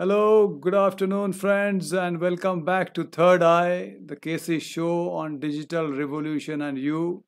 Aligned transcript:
Hello, 0.00 0.48
good 0.48 0.74
afternoon, 0.74 1.34
friends, 1.34 1.92
and 1.92 2.22
welcome 2.22 2.64
back 2.64 2.94
to 2.94 3.04
Third 3.04 3.42
Eye, 3.42 3.96
the 4.02 4.16
Casey 4.16 4.58
show 4.58 5.10
on 5.10 5.38
digital 5.38 5.92
revolution 5.92 6.62
and 6.62 6.78
you. 6.78 7.22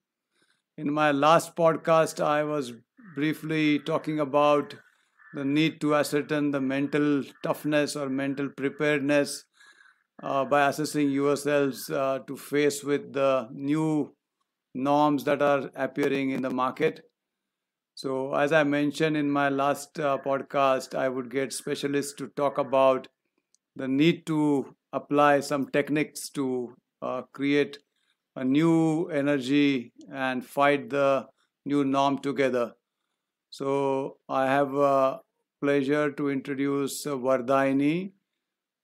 In 0.78 0.90
my 0.90 1.12
last 1.12 1.54
podcast, 1.54 2.24
I 2.24 2.44
was 2.44 2.72
briefly 3.14 3.78
talking 3.78 4.20
about 4.20 4.74
the 5.34 5.44
need 5.44 5.82
to 5.82 5.94
ascertain 5.94 6.50
the 6.50 6.62
mental 6.62 7.24
toughness 7.42 7.94
or 7.94 8.08
mental 8.08 8.48
preparedness 8.48 9.44
uh, 10.22 10.46
by 10.46 10.66
assessing 10.66 11.10
yourselves 11.10 11.90
uh, 11.90 12.20
to 12.26 12.38
face 12.38 12.82
with 12.82 13.12
the 13.12 13.50
new 13.52 14.14
norms 14.74 15.24
that 15.24 15.42
are 15.42 15.70
appearing 15.76 16.30
in 16.30 16.40
the 16.40 16.48
market 16.48 17.02
so, 18.02 18.34
as 18.34 18.52
I 18.52 18.64
mentioned 18.64 19.16
in 19.16 19.30
my 19.30 19.48
last 19.48 20.00
uh, 20.00 20.18
podcast, 20.26 20.92
I 20.92 21.08
would 21.08 21.30
get 21.30 21.52
specialists 21.52 22.14
to 22.14 22.26
talk 22.34 22.58
about 22.58 23.06
the 23.76 23.86
need 23.86 24.26
to 24.26 24.74
apply 24.92 25.38
some 25.38 25.68
techniques 25.70 26.28
to 26.30 26.74
uh, 27.00 27.22
create 27.32 27.78
a 28.34 28.42
new 28.42 29.06
energy 29.06 29.92
and 30.12 30.44
fight 30.44 30.90
the 30.90 31.28
new 31.64 31.84
norm 31.84 32.18
together. 32.18 32.72
So, 33.50 34.16
I 34.28 34.46
have 34.46 34.74
a 34.74 35.20
pleasure 35.60 36.10
to 36.10 36.28
introduce 36.28 37.06
Varadayini, 37.06 38.14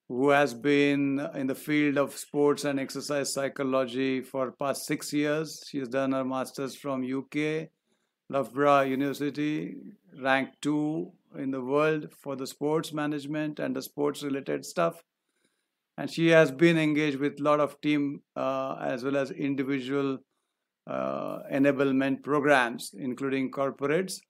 who 0.09 0.29
has 0.29 0.55
been 0.55 1.29
in 1.35 1.49
the 1.49 1.57
field 1.57 1.99
of 1.99 2.17
sports 2.17 2.65
and 2.65 2.79
exercise 2.79 3.35
psychology 3.35 4.21
for 4.21 4.53
past 4.53 4.87
six 4.87 5.13
years. 5.13 5.65
She 5.67 5.81
has 5.81 5.89
done 5.89 6.13
her 6.13 6.25
master's 6.25 6.77
from 6.77 7.03
UK 7.03 7.71
Loughborough 8.31 8.83
University, 8.83 9.77
ranked 10.21 10.61
two 10.61 11.13
in 11.37 11.51
the 11.51 11.61
world 11.61 12.09
for 12.21 12.37
the 12.37 12.47
sports 12.47 12.93
management 12.93 13.59
and 13.59 13.75
the 13.75 13.83
sports 13.83 14.23
related 14.23 14.65
stuff. 14.65 15.03
And 15.97 16.11
she 16.11 16.29
has 16.29 16.51
been 16.53 16.79
engaged 16.79 17.19
with 17.19 17.41
a 17.41 17.43
lot 17.43 17.61
of 17.61 17.81
team 17.81 18.23
uh, 18.37 18.77
as 18.81 19.03
well 19.03 19.17
as 19.17 19.31
individual 19.31 20.19
uh, 20.87 21.41
enablement 21.53 22.23
programs, 22.23 22.95
including 22.97 23.51
corporates. 23.51 24.21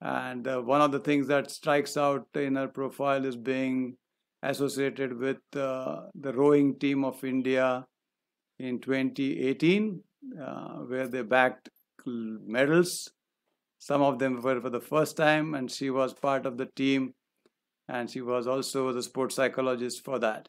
And 0.00 0.46
uh, 0.46 0.60
one 0.60 0.80
of 0.80 0.92
the 0.92 0.98
things 0.98 1.28
that 1.28 1.50
strikes 1.50 1.96
out 1.96 2.26
in 2.34 2.56
her 2.56 2.68
profile 2.68 3.24
is 3.24 3.36
being 3.36 3.96
associated 4.42 5.16
with 5.16 5.38
uh, 5.56 6.02
the 6.14 6.32
rowing 6.32 6.78
team 6.78 7.04
of 7.04 7.22
India 7.24 7.86
in 8.58 8.80
2018, 8.80 10.02
uh, 10.40 10.68
where 10.88 11.06
they 11.06 11.22
backed 11.22 11.68
medals. 12.06 13.10
Some 13.82 14.00
of 14.00 14.20
them 14.20 14.40
were 14.40 14.60
for 14.60 14.70
the 14.70 14.80
first 14.80 15.16
time, 15.16 15.54
and 15.54 15.68
she 15.68 15.90
was 15.90 16.14
part 16.14 16.46
of 16.46 16.56
the 16.56 16.66
team, 16.66 17.14
and 17.88 18.08
she 18.08 18.20
was 18.20 18.46
also 18.46 18.92
the 18.92 19.02
sports 19.02 19.34
psychologist 19.34 20.04
for 20.04 20.20
that. 20.20 20.48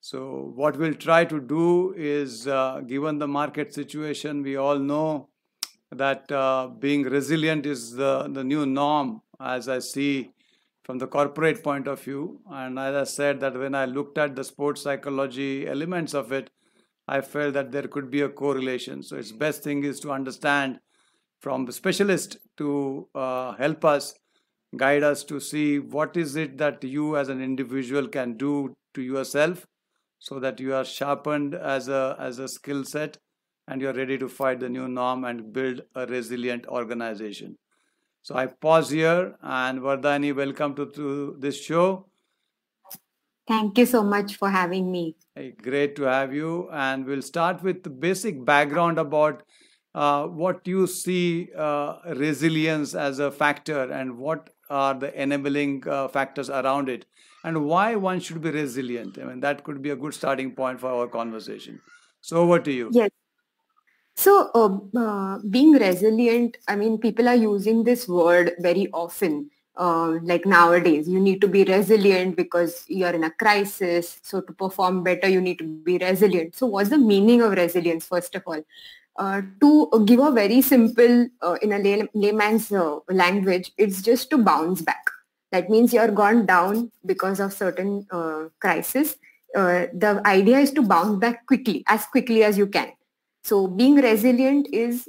So, 0.00 0.52
what 0.54 0.76
we'll 0.76 0.92
try 0.92 1.24
to 1.24 1.40
do 1.40 1.94
is, 1.96 2.46
uh, 2.46 2.82
given 2.86 3.16
the 3.16 3.26
market 3.26 3.72
situation, 3.72 4.42
we 4.42 4.56
all 4.56 4.78
know 4.78 5.30
that 5.92 6.30
uh, 6.30 6.66
being 6.66 7.04
resilient 7.04 7.64
is 7.64 7.92
the, 7.92 8.28
the 8.28 8.44
new 8.44 8.66
norm, 8.66 9.22
as 9.40 9.66
I 9.66 9.78
see 9.78 10.32
from 10.84 10.98
the 10.98 11.06
corporate 11.06 11.64
point 11.64 11.88
of 11.88 12.02
view. 12.02 12.40
And 12.50 12.78
as 12.78 12.94
I 12.94 13.04
said, 13.04 13.40
that 13.40 13.58
when 13.58 13.74
I 13.74 13.86
looked 13.86 14.18
at 14.18 14.36
the 14.36 14.44
sports 14.44 14.82
psychology 14.82 15.66
elements 15.66 16.12
of 16.12 16.32
it, 16.32 16.50
I 17.08 17.22
felt 17.22 17.54
that 17.54 17.72
there 17.72 17.88
could 17.88 18.10
be 18.10 18.20
a 18.20 18.28
correlation. 18.28 19.02
So 19.02 19.16
its 19.16 19.32
best 19.32 19.62
thing 19.62 19.84
is 19.84 20.00
to 20.00 20.12
understand 20.12 20.80
from 21.42 21.64
the 21.64 21.72
specialist 21.72 22.36
to 22.56 23.08
uh, 23.14 23.52
help 23.54 23.84
us 23.84 24.14
guide 24.76 25.02
us 25.02 25.24
to 25.24 25.40
see 25.40 25.78
what 25.78 26.16
is 26.16 26.36
it 26.36 26.56
that 26.58 26.84
you 26.84 27.16
as 27.16 27.28
an 27.28 27.42
individual 27.42 28.06
can 28.08 28.36
do 28.36 28.74
to 28.94 29.02
yourself 29.02 29.66
so 30.18 30.38
that 30.38 30.60
you 30.60 30.74
are 30.74 30.84
sharpened 30.84 31.54
as 31.54 31.88
a 31.88 32.16
as 32.18 32.38
a 32.38 32.48
skill 32.48 32.84
set 32.84 33.18
and 33.68 33.82
you're 33.82 33.98
ready 33.98 34.16
to 34.22 34.28
fight 34.28 34.60
the 34.60 34.68
new 34.68 34.86
norm 34.88 35.24
and 35.24 35.52
build 35.52 35.82
a 35.94 36.06
resilient 36.06 36.66
organization 36.78 37.58
so 38.22 38.36
i 38.44 38.46
pause 38.46 38.88
here 38.90 39.36
and 39.42 39.80
vardhani 39.80 40.34
welcome 40.34 40.74
to, 40.74 40.86
to 40.86 41.36
this 41.40 41.62
show 41.62 42.06
Thank 43.48 43.76
you 43.76 43.86
so 43.86 44.04
much 44.04 44.36
for 44.36 44.48
having 44.48 44.90
me. 44.90 45.16
Hey, 45.34 45.50
great 45.50 45.96
to 45.96 46.04
have 46.04 46.32
you. 46.32 46.70
And 46.72 47.04
we'll 47.04 47.22
start 47.22 47.60
with 47.62 47.82
the 47.82 47.90
basic 47.90 48.44
background 48.44 49.00
about 49.00 49.42
uh, 49.94 50.26
what 50.26 50.66
you 50.66 50.86
see 50.86 51.50
uh, 51.56 51.96
resilience 52.16 52.94
as 52.94 53.18
a 53.18 53.30
factor 53.30 53.90
and 53.92 54.16
what 54.18 54.50
are 54.70 54.94
the 54.94 55.20
enabling 55.20 55.86
uh, 55.86 56.08
factors 56.08 56.48
around 56.48 56.88
it 56.88 57.04
and 57.44 57.66
why 57.66 57.94
one 57.94 58.20
should 58.20 58.40
be 58.40 58.50
resilient. 58.50 59.18
I 59.18 59.24
mean, 59.24 59.40
that 59.40 59.64
could 59.64 59.82
be 59.82 59.90
a 59.90 59.96
good 59.96 60.14
starting 60.14 60.52
point 60.52 60.80
for 60.80 60.88
our 60.88 61.08
conversation. 61.08 61.80
So, 62.20 62.38
over 62.38 62.60
to 62.60 62.72
you. 62.72 62.88
Yes. 62.92 63.10
So, 64.14 64.50
uh, 64.54 64.98
uh, 64.98 65.38
being 65.50 65.72
resilient, 65.72 66.56
I 66.68 66.76
mean, 66.76 66.98
people 66.98 67.28
are 67.28 67.34
using 67.34 67.84
this 67.84 68.08
word 68.08 68.52
very 68.60 68.88
often 68.92 69.50
uh, 69.76 70.18
like 70.22 70.44
nowadays 70.44 71.08
you 71.08 71.18
need 71.18 71.40
to 71.40 71.48
be 71.48 71.64
resilient 71.64 72.36
because 72.36 72.84
you're 72.88 73.10
in 73.10 73.24
a 73.24 73.30
crisis 73.30 74.18
so 74.22 74.40
to 74.40 74.52
perform 74.52 75.02
better 75.02 75.28
you 75.28 75.40
need 75.40 75.58
to 75.58 75.64
be 75.64 75.98
resilient 75.98 76.54
so 76.54 76.66
what's 76.66 76.90
the 76.90 76.98
meaning 76.98 77.40
of 77.40 77.52
resilience 77.52 78.06
first 78.06 78.34
of 78.34 78.42
all 78.46 78.62
uh, 79.16 79.42
to 79.60 80.04
give 80.06 80.20
a 80.20 80.30
very 80.30 80.60
simple 80.62 81.26
uh, 81.42 81.56
in 81.62 81.72
a 81.72 81.78
lay- 81.78 82.08
layman's 82.14 82.72
uh, 82.72 82.98
language 83.10 83.72
it's 83.78 84.02
just 84.02 84.30
to 84.30 84.38
bounce 84.38 84.82
back. 84.82 85.04
That 85.50 85.68
means 85.68 85.92
you're 85.92 86.10
gone 86.10 86.46
down 86.46 86.90
because 87.04 87.38
of 87.38 87.52
certain 87.52 88.06
uh, 88.10 88.44
crisis. 88.60 89.16
Uh, 89.54 89.86
the 89.92 90.22
idea 90.24 90.58
is 90.58 90.70
to 90.72 90.82
bounce 90.82 91.18
back 91.18 91.46
quickly 91.46 91.84
as 91.86 92.06
quickly 92.06 92.42
as 92.42 92.56
you 92.56 92.66
can. 92.66 92.92
So 93.44 93.66
being 93.66 93.96
resilient 93.96 94.68
is 94.72 95.08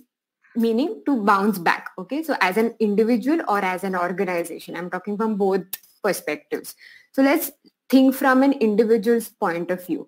meaning 0.56 1.02
to 1.06 1.24
bounce 1.24 1.58
back 1.58 1.90
okay? 1.98 2.24
So 2.24 2.36
as 2.42 2.58
an 2.58 2.76
individual 2.80 3.40
or 3.48 3.60
as 3.60 3.84
an 3.84 3.96
organization 3.96 4.76
i'm 4.76 4.90
talking 4.90 5.18
from 5.18 5.36
both 5.36 5.64
perspectives. 6.04 6.76
So 7.14 7.22
let's 7.22 7.52
think 7.90 8.16
from 8.16 8.44
an 8.44 8.54
individual's 8.54 9.30
point 9.30 9.72
of 9.72 9.86
view 9.86 10.08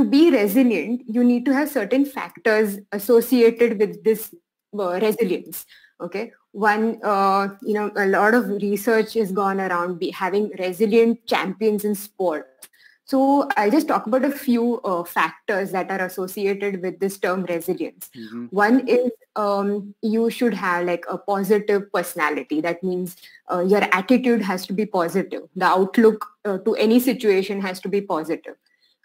to 0.00 0.08
be 0.16 0.30
resilient 0.30 1.02
you 1.06 1.24
need 1.30 1.44
to 1.44 1.54
have 1.54 1.70
certain 1.70 2.04
factors 2.04 2.78
associated 2.92 3.78
with 3.78 4.02
this 4.04 4.34
uh, 4.78 4.98
resilience 5.06 5.66
okay 6.00 6.32
one 6.52 6.98
uh, 7.04 7.48
you 7.62 7.74
know 7.74 7.90
a 7.96 8.06
lot 8.06 8.34
of 8.34 8.48
research 8.62 9.14
has 9.14 9.32
gone 9.32 9.60
around 9.60 9.98
be 9.98 10.10
having 10.10 10.50
resilient 10.58 11.26
champions 11.26 11.84
in 11.84 11.94
sport 11.94 12.60
so 13.10 13.48
I'll 13.56 13.72
just 13.72 13.88
talk 13.88 14.06
about 14.06 14.24
a 14.24 14.30
few 14.30 14.80
uh, 14.82 15.02
factors 15.02 15.72
that 15.72 15.90
are 15.90 16.04
associated 16.04 16.80
with 16.80 17.00
this 17.00 17.18
term 17.18 17.42
resilience. 17.42 18.08
Mm-hmm. 18.16 18.44
One 18.50 18.86
is 18.86 19.10
um, 19.34 19.96
you 20.00 20.30
should 20.30 20.54
have 20.54 20.86
like 20.86 21.04
a 21.10 21.18
positive 21.18 21.92
personality. 21.92 22.60
That 22.60 22.84
means 22.84 23.16
uh, 23.50 23.64
your 23.66 23.82
attitude 23.92 24.42
has 24.42 24.64
to 24.66 24.72
be 24.72 24.86
positive. 24.86 25.42
The 25.56 25.64
outlook 25.64 26.24
uh, 26.44 26.58
to 26.58 26.76
any 26.76 27.00
situation 27.00 27.60
has 27.62 27.80
to 27.80 27.88
be 27.88 28.00
positive. 28.00 28.54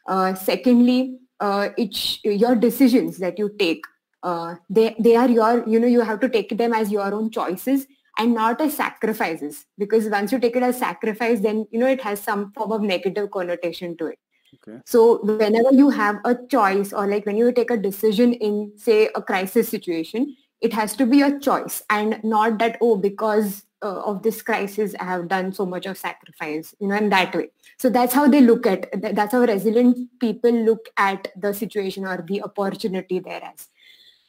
Uh, 0.06 0.34
secondly, 0.36 1.18
uh, 1.40 1.70
it's 1.78 2.24
your 2.24 2.56
decisions 2.56 3.18
that 3.18 3.38
you 3.38 3.50
take. 3.58 3.84
Uh, 4.24 4.56
they 4.70 4.96
they 5.00 5.16
are 5.16 5.30
your 5.30 5.68
you 5.68 5.80
know 5.80 5.88
you 5.88 6.02
have 6.02 6.20
to 6.20 6.30
take 6.30 6.58
them 6.58 6.74
as 6.74 6.92
your 6.92 7.14
own 7.14 7.30
choices 7.30 7.86
and 8.18 8.34
not 8.34 8.62
as 8.62 8.76
sacrifices 8.76 9.66
because 9.78 10.10
once 10.10 10.32
you 10.32 10.40
take 10.40 10.56
it 10.56 10.64
as 10.64 10.80
sacrifice 10.80 11.42
then 11.42 11.68
you 11.72 11.80
know 11.80 11.88
it 11.88 12.02
has 12.02 12.20
some 12.20 12.52
form 12.54 12.72
of 12.72 12.82
negative 12.82 13.30
connotation 13.32 13.96
to 13.98 14.08
it 14.08 14.20
okay. 14.56 14.80
so 14.86 15.20
whenever 15.24 15.74
you 15.74 15.90
have 15.90 16.18
a 16.26 16.36
choice 16.50 16.94
or 16.94 17.08
like 17.08 17.26
when 17.26 17.38
you 17.38 17.52
take 17.52 17.70
a 17.70 17.78
decision 17.78 18.34
in 18.34 18.72
say 18.78 19.10
a 19.16 19.22
crisis 19.22 19.70
situation 19.70 20.36
it 20.62 20.74
has 20.74 20.96
to 20.96 21.06
be 21.06 21.22
a 21.22 21.40
choice 21.40 21.84
and 21.90 22.20
not 22.24 22.58
that 22.58 22.78
oh 22.82 22.96
because 22.96 23.64
uh, 23.88 24.00
of 24.12 24.24
this 24.24 24.42
crisis 24.50 24.96
i 25.00 25.06
have 25.12 25.28
done 25.34 25.54
so 25.60 25.66
much 25.74 25.86
of 25.92 25.98
sacrifice 25.98 26.74
you 26.80 26.88
know 26.88 26.98
in 27.04 27.10
that 27.10 27.36
way 27.40 27.48
so 27.78 27.90
that's 27.98 28.14
how 28.20 28.28
they 28.28 28.42
look 28.42 28.68
at 28.74 28.90
that's 29.20 29.38
how 29.38 29.44
resilient 29.54 29.98
people 30.26 30.60
look 30.72 30.90
at 30.98 31.32
the 31.46 31.54
situation 31.54 32.12
or 32.14 32.18
the 32.34 32.42
opportunity 32.50 33.20
there 33.30 33.44
as 33.54 33.70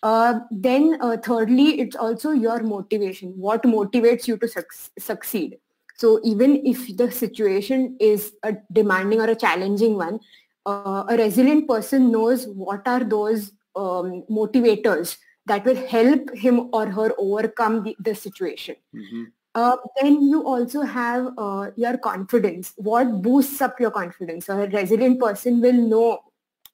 uh, 0.02 0.40
then 0.50 0.98
uh, 1.00 1.16
thirdly, 1.16 1.80
it's 1.80 1.96
also 1.96 2.30
your 2.30 2.62
motivation. 2.62 3.30
What 3.30 3.62
motivates 3.62 4.28
you 4.28 4.36
to 4.36 4.46
su- 4.46 4.90
succeed? 4.98 5.58
So 5.96 6.20
even 6.22 6.64
if 6.64 6.96
the 6.96 7.10
situation 7.10 7.96
is 7.98 8.34
a 8.42 8.54
demanding 8.70 9.20
or 9.20 9.30
a 9.30 9.34
challenging 9.34 9.96
one, 9.96 10.20
uh, 10.66 11.04
a 11.08 11.16
resilient 11.16 11.66
person 11.66 12.12
knows 12.12 12.46
what 12.46 12.86
are 12.86 13.02
those 13.02 13.52
um, 13.74 14.24
motivators 14.30 15.16
that 15.46 15.64
will 15.64 15.86
help 15.86 16.34
him 16.34 16.68
or 16.72 16.86
her 16.86 17.12
overcome 17.18 17.82
the, 17.84 17.96
the 17.98 18.14
situation. 18.14 18.76
Mm-hmm. 18.94 19.24
Uh, 19.56 19.76
then 20.02 20.20
you 20.20 20.46
also 20.46 20.82
have 20.82 21.32
uh, 21.38 21.70
your 21.76 21.96
confidence. 21.96 22.74
What 22.76 23.22
boosts 23.22 23.62
up 23.62 23.80
your 23.80 23.90
confidence? 23.90 24.44
So 24.46 24.60
a 24.60 24.68
resilient 24.68 25.18
person 25.18 25.62
will 25.62 25.72
know 25.72 26.18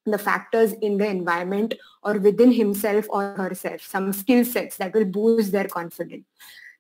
the 0.05 0.19
factors 0.19 0.73
in 0.73 0.99
the 0.99 1.06
environment 1.06 1.75
or 2.02 2.19
within 2.19 2.50
himself 2.50 3.06
or 3.08 3.34
herself, 3.34 3.82
some 3.82 4.12
skill 4.12 4.44
sets 4.44 4.79
that 4.79 4.94
will 4.94 5.05
boost 5.05 5.52
their 5.52 5.69
confidence. 5.69 6.25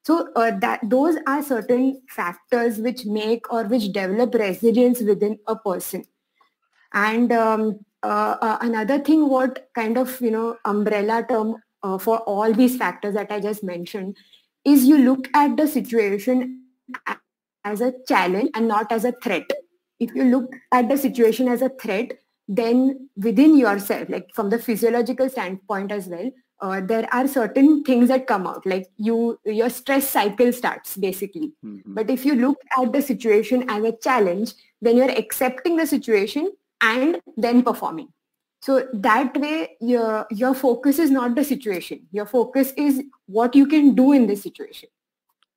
So 0.02 0.32
uh, 0.34 0.58
that 0.58 0.80
those 0.82 1.18
are 1.28 1.40
certain 1.40 2.02
factors 2.08 2.78
which 2.78 3.06
make 3.06 3.52
or 3.52 3.62
which 3.62 3.92
develop 3.92 4.34
resilience 4.34 5.00
within 5.00 5.38
a 5.46 5.54
person. 5.54 6.02
And 6.92 7.30
um, 7.30 7.78
uh, 8.02 8.38
uh, 8.42 8.58
another 8.60 8.98
thing, 8.98 9.28
what 9.28 9.68
kind 9.72 9.96
of 9.96 10.20
you 10.20 10.32
know 10.32 10.56
umbrella 10.64 11.24
term 11.28 11.62
for 12.00 12.18
all 12.20 12.52
these 12.52 12.76
factors 12.76 13.14
that 13.14 13.30
I 13.30 13.38
just 13.38 13.62
mentioned, 13.62 14.16
is 14.64 14.84
you 14.84 14.98
look 14.98 15.28
at 15.34 15.56
the 15.56 15.66
situation 15.66 16.62
as 17.64 17.80
a 17.80 17.92
challenge 18.06 18.50
and 18.54 18.68
not 18.68 18.90
as 18.92 19.04
a 19.04 19.12
threat. 19.22 19.50
If 20.00 20.14
you 20.14 20.24
look 20.24 20.50
at 20.72 20.88
the 20.88 20.98
situation 20.98 21.48
as 21.48 21.62
a 21.62 21.68
threat, 21.68 22.12
then 22.48 23.08
within 23.16 23.56
yourself, 23.56 24.08
like 24.08 24.26
from 24.34 24.50
the 24.50 24.58
physiological 24.58 25.28
standpoint 25.28 25.92
as 25.92 26.08
well, 26.08 26.30
uh, 26.62 26.80
there 26.80 27.08
are 27.12 27.26
certain 27.26 27.82
things 27.82 28.08
that 28.08 28.26
come 28.26 28.46
out 28.46 28.64
like 28.64 28.86
you 28.96 29.38
your 29.44 29.68
stress 29.68 30.08
cycle 30.08 30.52
starts 30.52 30.96
basically 30.96 31.52
mm-hmm. 31.64 31.92
but 31.92 32.08
if 32.08 32.24
you 32.24 32.36
look 32.36 32.56
at 32.78 32.92
the 32.92 33.02
situation 33.02 33.68
as 33.68 33.84
a 33.84 33.96
challenge 34.00 34.54
then 34.80 34.96
you're 34.96 35.10
accepting 35.10 35.76
the 35.76 35.86
situation 35.86 36.50
and 36.80 37.20
then 37.36 37.62
performing 37.62 38.08
so 38.62 38.86
that 38.92 39.36
way 39.36 39.76
your 39.80 40.26
your 40.30 40.54
focus 40.54 40.98
is 40.98 41.10
not 41.10 41.34
the 41.34 41.44
situation 41.44 42.06
your 42.12 42.26
focus 42.26 42.72
is 42.76 43.02
what 43.26 43.54
you 43.54 43.66
can 43.66 43.94
do 43.94 44.12
in 44.12 44.26
this 44.26 44.42
situation 44.42 44.88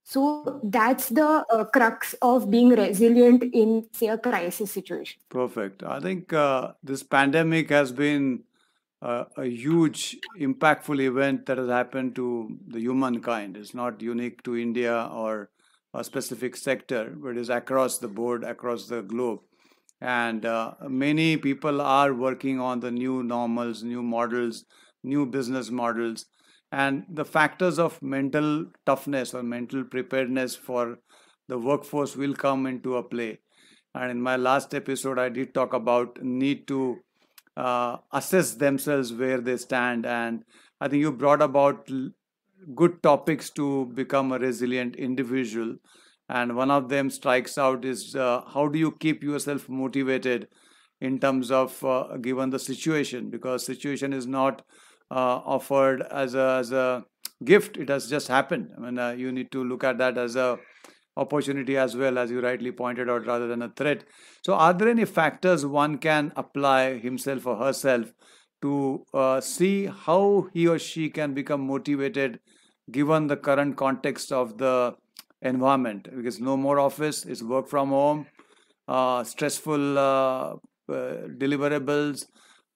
so 0.04 0.60
that's 0.64 1.10
the 1.10 1.28
uh, 1.52 1.64
crux 1.66 2.14
of 2.22 2.50
being 2.50 2.70
resilient 2.70 3.44
in 3.54 3.88
say 3.94 4.08
a 4.08 4.18
crisis 4.18 4.72
situation 4.72 5.20
perfect 5.30 5.84
i 5.84 6.00
think 6.00 6.34
uh, 6.34 6.72
this 6.84 7.04
pandemic 7.04 7.70
has 7.70 7.92
been 7.92 8.44
uh, 9.02 9.26
a 9.38 9.46
huge 9.46 10.18
impactful 10.40 11.00
event 11.00 11.46
that 11.46 11.58
has 11.58 11.70
happened 11.70 12.16
to 12.16 12.58
the 12.68 12.80
humankind. 12.80 13.56
It's 13.58 13.76
not 13.76 14.02
unique 14.02 14.42
to 14.44 14.58
India 14.58 15.10
or 15.12 15.50
a 15.94 16.04
specific 16.04 16.56
sector, 16.56 17.14
but 17.16 17.30
it 17.30 17.38
is 17.38 17.50
across 17.50 18.00
the 18.00 18.08
board, 18.08 18.44
across 18.44 18.88
the 18.88 19.02
globe. 19.02 19.42
And 20.06 20.46
uh, 20.46 20.74
many 20.88 21.38
people 21.38 21.82
are 21.82 22.14
working 22.14 22.60
on 22.60 22.80
the 22.80 22.92
new 22.92 23.24
normals, 23.24 23.84
new 23.84 24.04
models, 24.04 24.66
new 25.04 25.26
business 25.26 25.72
models. 25.72 26.26
And 26.72 27.06
the 27.10 27.26
factors 27.26 27.80
of 27.80 28.02
mental 28.02 28.66
toughness 28.86 29.34
or 29.34 29.44
mental 29.44 29.84
preparedness 29.84 30.56
for 30.56 31.00
the 31.48 31.58
workforce 31.58 32.16
will 32.16 32.36
come 32.36 32.66
into 32.68 32.98
a 32.98 33.04
play. 33.04 33.40
And 33.96 34.12
in 34.12 34.22
my 34.22 34.36
last 34.36 34.74
episode, 34.76 35.20
I 35.20 35.30
did 35.30 35.54
talk 35.54 35.74
about 35.74 36.22
need 36.24 36.68
to 36.68 37.00
uh, 37.58 37.98
assess 38.12 38.56
themselves 38.56 39.14
where 39.14 39.42
they 39.42 39.58
stand 39.58 40.06
and 40.06 40.44
i 40.82 40.88
think 40.88 41.02
you 41.02 41.12
brought 41.12 41.42
about 41.42 41.90
good 42.76 43.02
topics 43.04 43.50
to 43.50 43.86
become 43.96 44.32
a 44.32 44.40
resilient 44.40 44.96
individual 44.96 45.76
and 46.30 46.56
one 46.56 46.72
of 46.72 46.90
them 46.90 47.10
strikes 47.10 47.58
out 47.58 47.86
is 47.86 48.16
uh, 48.16 48.42
how 48.54 48.68
do 48.68 48.80
you 48.80 48.92
keep 48.92 49.24
yourself 49.24 49.70
motivated 49.70 50.48
in 51.02 51.20
terms 51.20 51.52
of 51.52 51.84
uh, 51.84 52.18
given 52.18 52.50
the 52.50 52.60
situation? 52.60 53.30
Because 53.30 53.66
situation 53.66 54.14
is 54.14 54.26
not 54.26 54.64
uh, 55.12 55.40
offered 55.46 56.02
as 56.12 56.34
a, 56.34 56.58
as 56.60 56.72
a 56.72 57.06
gift. 57.44 57.78
It 57.78 57.90
has 57.90 58.10
just 58.10 58.28
happened. 58.28 58.70
I 58.78 58.82
mean 58.82 58.98
uh, 58.98 59.12
you 59.12 59.32
need 59.32 59.52
to 59.52 59.64
look 59.64 59.84
at 59.84 59.98
that 60.00 60.18
as 60.18 60.36
a 60.36 60.58
opportunity 61.18 61.78
as 61.78 61.96
well 61.96 62.18
as 62.18 62.30
you 62.30 62.42
rightly 62.42 62.72
pointed 62.72 63.10
out 63.10 63.26
rather 63.26 63.48
than 63.48 63.62
a 63.62 63.70
threat. 63.70 64.04
So 64.44 64.54
are 64.54 64.74
there 64.74 64.90
any 64.90 65.06
factors 65.06 65.66
one 65.66 65.98
can 65.98 66.34
apply 66.36 66.98
himself 66.98 67.46
or 67.46 67.56
herself 67.56 68.12
to 68.62 69.06
uh, 69.14 69.42
see 69.42 69.86
how 69.86 70.48
he 70.54 70.68
or 70.68 70.80
she 70.80 71.10
can 71.10 71.34
become 71.34 71.66
motivated 71.68 72.40
given 72.92 73.28
the 73.28 73.38
current 73.38 73.78
context 73.78 74.32
of 74.32 74.58
the 74.58 74.96
environment 75.42 76.08
because 76.16 76.40
no 76.40 76.56
more 76.58 76.80
office 76.80 77.26
is 77.26 77.44
work 77.44 77.68
from 77.68 77.90
home 77.90 78.26
uh, 78.88 79.24
stressful 79.24 79.98
uh, 79.98 80.54
uh 80.90 81.28
deliverables 81.42 82.26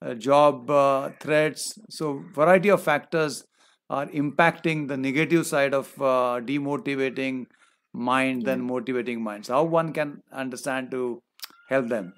uh, 0.02 0.14
job 0.14 0.70
uh, 0.70 1.10
threats. 1.20 1.78
So 1.90 2.24
variety 2.34 2.70
of 2.70 2.82
factors 2.82 3.46
are 3.90 4.08
impacting 4.08 4.88
the 4.88 4.98
negative 4.98 5.46
side 5.46 5.74
of 5.74 5.94
demotivating 5.96 7.46
mind 7.94 8.44
than 8.44 8.62
motivating 8.62 9.22
minds. 9.22 9.48
How 9.50 9.64
one 9.64 9.94
can 9.94 10.22
understand 10.32 10.92
to 10.92 11.22
help 11.70 11.88
them 11.90 12.14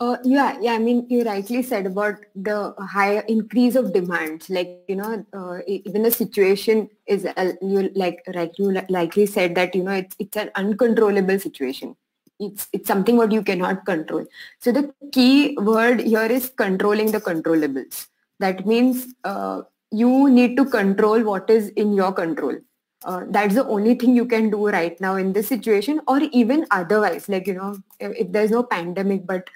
uh, 0.00 0.16
yeah, 0.24 0.56
yeah. 0.60 0.72
I 0.72 0.78
mean, 0.78 1.06
you 1.08 1.22
rightly 1.22 1.62
said 1.62 1.86
about 1.86 2.16
the 2.34 2.74
higher 2.78 3.20
increase 3.28 3.76
of 3.76 3.92
demands. 3.92 4.48
Like 4.48 4.82
you 4.88 4.96
know, 4.96 5.24
uh, 5.32 5.58
even 5.66 6.02
the 6.02 6.10
situation 6.10 6.88
is 7.06 7.26
uh, 7.26 7.52
you 7.60 7.90
like 7.94 8.22
like 8.34 8.58
you 8.58 8.72
likely 8.88 9.26
said 9.26 9.54
that 9.56 9.74
you 9.74 9.84
know 9.84 9.92
it's 9.92 10.16
it's 10.18 10.36
an 10.36 10.50
uncontrollable 10.54 11.38
situation. 11.38 11.96
It's 12.38 12.68
it's 12.72 12.88
something 12.88 13.16
what 13.16 13.30
you 13.30 13.42
cannot 13.42 13.84
control. 13.84 14.26
So 14.60 14.72
the 14.72 14.92
key 15.12 15.56
word 15.60 16.00
here 16.00 16.26
is 16.26 16.48
controlling 16.48 17.12
the 17.12 17.20
controllables. 17.20 18.08
That 18.38 18.66
means 18.66 19.06
uh, 19.24 19.62
you 19.90 20.30
need 20.30 20.56
to 20.56 20.64
control 20.64 21.22
what 21.22 21.50
is 21.50 21.68
in 21.70 21.92
your 21.92 22.12
control 22.12 22.56
uh, 23.04 23.24
that's 23.28 23.54
the 23.54 23.66
only 23.66 23.94
thing 23.94 24.14
you 24.14 24.26
can 24.26 24.50
do 24.50 24.68
right 24.68 25.00
now 25.00 25.16
in 25.16 25.32
this 25.32 25.48
situation 25.48 26.00
or 26.06 26.20
even 26.32 26.66
otherwise 26.70 27.28
like 27.28 27.46
you 27.46 27.54
know 27.54 27.76
if, 27.98 28.12
if 28.16 28.32
there's 28.32 28.50
no 28.50 28.62
pandemic 28.62 29.26
but 29.26 29.48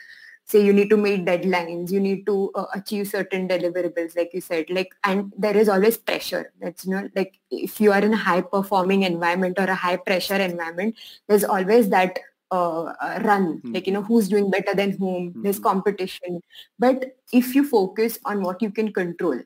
say 0.46 0.64
you 0.64 0.72
need 0.72 0.90
to 0.90 0.96
meet 0.96 1.24
deadlines 1.24 1.90
you 1.90 2.00
need 2.00 2.26
to 2.26 2.50
uh, 2.54 2.66
achieve 2.74 3.08
certain 3.08 3.48
deliverables 3.48 4.16
like 4.16 4.30
you 4.34 4.40
said 4.40 4.68
like 4.70 4.94
and 5.04 5.32
there 5.38 5.56
is 5.56 5.68
always 5.68 5.96
pressure 5.96 6.52
that's 6.60 6.84
you 6.84 6.92
know 6.92 7.08
like 7.16 7.38
if 7.50 7.80
you 7.80 7.92
are 7.92 8.02
in 8.02 8.12
a 8.12 8.16
high 8.16 8.40
performing 8.40 9.02
environment 9.02 9.58
or 9.58 9.64
a 9.64 9.74
high 9.74 9.96
pressure 9.96 10.36
environment 10.36 10.94
there's 11.28 11.44
always 11.44 11.88
that 11.88 12.18
uh, 12.50 12.92
run 13.24 13.58
mm-hmm. 13.58 13.72
like 13.72 13.86
you 13.86 13.92
know 13.92 14.02
who's 14.02 14.28
doing 14.28 14.50
better 14.50 14.74
than 14.74 14.92
whom 14.92 15.30
mm-hmm. 15.30 15.42
there's 15.42 15.58
competition 15.58 16.40
but 16.78 17.16
if 17.32 17.54
you 17.54 17.66
focus 17.66 18.18
on 18.24 18.42
what 18.42 18.60
you 18.62 18.70
can 18.70 18.92
control 18.92 19.40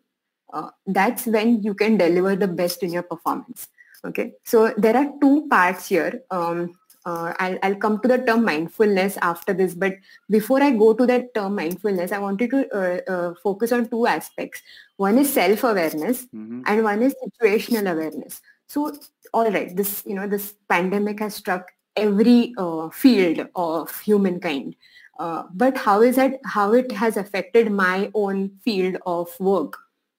uh, 0.52 0.70
that's 0.86 1.26
when 1.26 1.62
you 1.62 1.74
can 1.74 1.96
deliver 1.96 2.34
the 2.34 2.48
best 2.48 2.82
in 2.82 2.92
your 2.92 3.02
performance 3.02 3.68
Okay, 4.04 4.34
so 4.44 4.72
there 4.76 4.96
are 4.96 5.12
two 5.20 5.48
parts 5.48 5.88
here. 5.88 6.22
Um, 6.30 6.77
uh, 7.04 7.32
I'll, 7.38 7.58
I'll 7.62 7.76
come 7.76 8.00
to 8.00 8.08
the 8.08 8.18
term 8.18 8.44
mindfulness 8.44 9.16
after 9.22 9.52
this, 9.54 9.74
but 9.74 9.94
before 10.28 10.62
I 10.62 10.70
go 10.70 10.94
to 10.94 11.06
that 11.06 11.34
term 11.34 11.54
mindfulness, 11.54 12.12
I 12.12 12.18
wanted 12.18 12.50
to 12.50 12.68
uh, 12.74 13.12
uh, 13.12 13.34
focus 13.42 13.72
on 13.72 13.88
two 13.88 14.06
aspects. 14.06 14.62
One 14.96 15.18
is 15.18 15.32
self-awareness 15.32 16.26
mm-hmm. 16.26 16.62
and 16.66 16.84
one 16.84 17.02
is 17.02 17.14
situational 17.24 17.92
awareness. 17.92 18.40
So, 18.66 18.92
all 19.32 19.50
right, 19.50 19.74
this, 19.74 20.02
you 20.06 20.14
know, 20.14 20.26
this 20.26 20.54
pandemic 20.68 21.20
has 21.20 21.34
struck 21.34 21.70
every 21.96 22.54
uh, 22.58 22.90
field 22.90 23.48
of 23.54 23.98
humankind. 24.00 24.76
Uh, 25.18 25.44
but 25.54 25.76
how 25.76 26.02
is 26.02 26.18
it, 26.18 26.40
how 26.44 26.73
it 26.73 26.92
has 26.92 27.16
affected 27.16 27.73
my 27.73 28.11
own 28.14 28.50
field 28.62 28.96
of 29.06 29.28
work? 29.40 29.78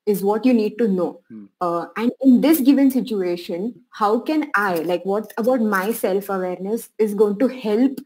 Is 0.09 0.23
what 0.23 0.45
you 0.45 0.53
need 0.53 0.77
to 0.79 0.87
know. 0.87 1.21
Hmm. 1.29 1.45
Uh, 1.61 1.85
and 1.95 2.11
in 2.21 2.41
this 2.41 2.59
given 2.59 2.91
situation, 2.91 3.81
how 3.91 4.19
can 4.19 4.51
I, 4.55 4.75
like 4.91 5.05
what 5.05 5.33
about 5.37 5.61
my 5.61 5.91
self-awareness 5.91 6.89
is 6.97 7.13
going 7.13 7.39
to 7.39 7.47
help 7.47 7.99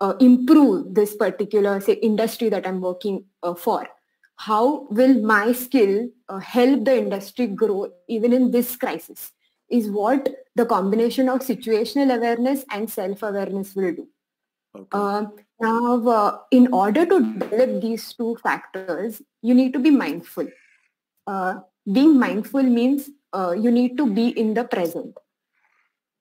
uh, 0.00 0.14
improve 0.20 0.94
this 0.94 1.14
particular, 1.14 1.80
say, 1.80 1.94
industry 1.94 2.48
that 2.48 2.66
I'm 2.66 2.80
working 2.80 3.24
uh, 3.42 3.54
for? 3.54 3.86
How 4.36 4.86
will 4.90 5.20
my 5.22 5.52
skill 5.52 6.08
uh, 6.28 6.38
help 6.38 6.84
the 6.86 6.96
industry 6.96 7.46
grow 7.46 7.92
even 8.08 8.32
in 8.32 8.50
this 8.50 8.76
crisis? 8.76 9.32
Is 9.68 9.90
what 9.90 10.28
the 10.56 10.66
combination 10.66 11.28
of 11.28 11.40
situational 11.40 12.16
awareness 12.16 12.64
and 12.70 12.90
self-awareness 12.90 13.74
will 13.76 13.92
do. 13.94 14.08
Okay. 14.76 14.88
Uh, 14.92 15.26
now, 15.60 16.08
uh, 16.08 16.38
in 16.50 16.72
order 16.72 17.06
to 17.06 17.34
develop 17.34 17.80
these 17.82 18.12
two 18.14 18.36
factors, 18.42 19.22
you 19.42 19.54
need 19.54 19.72
to 19.72 19.78
be 19.78 19.90
mindful 19.90 20.48
uh, 21.30 21.60
being 21.96 22.18
mindful 22.18 22.62
means 22.62 23.08
uh, 23.32 23.52
you 23.52 23.70
need 23.70 23.96
to 23.96 24.06
be 24.20 24.28
in 24.28 24.54
the 24.54 24.64
present. 24.64 25.16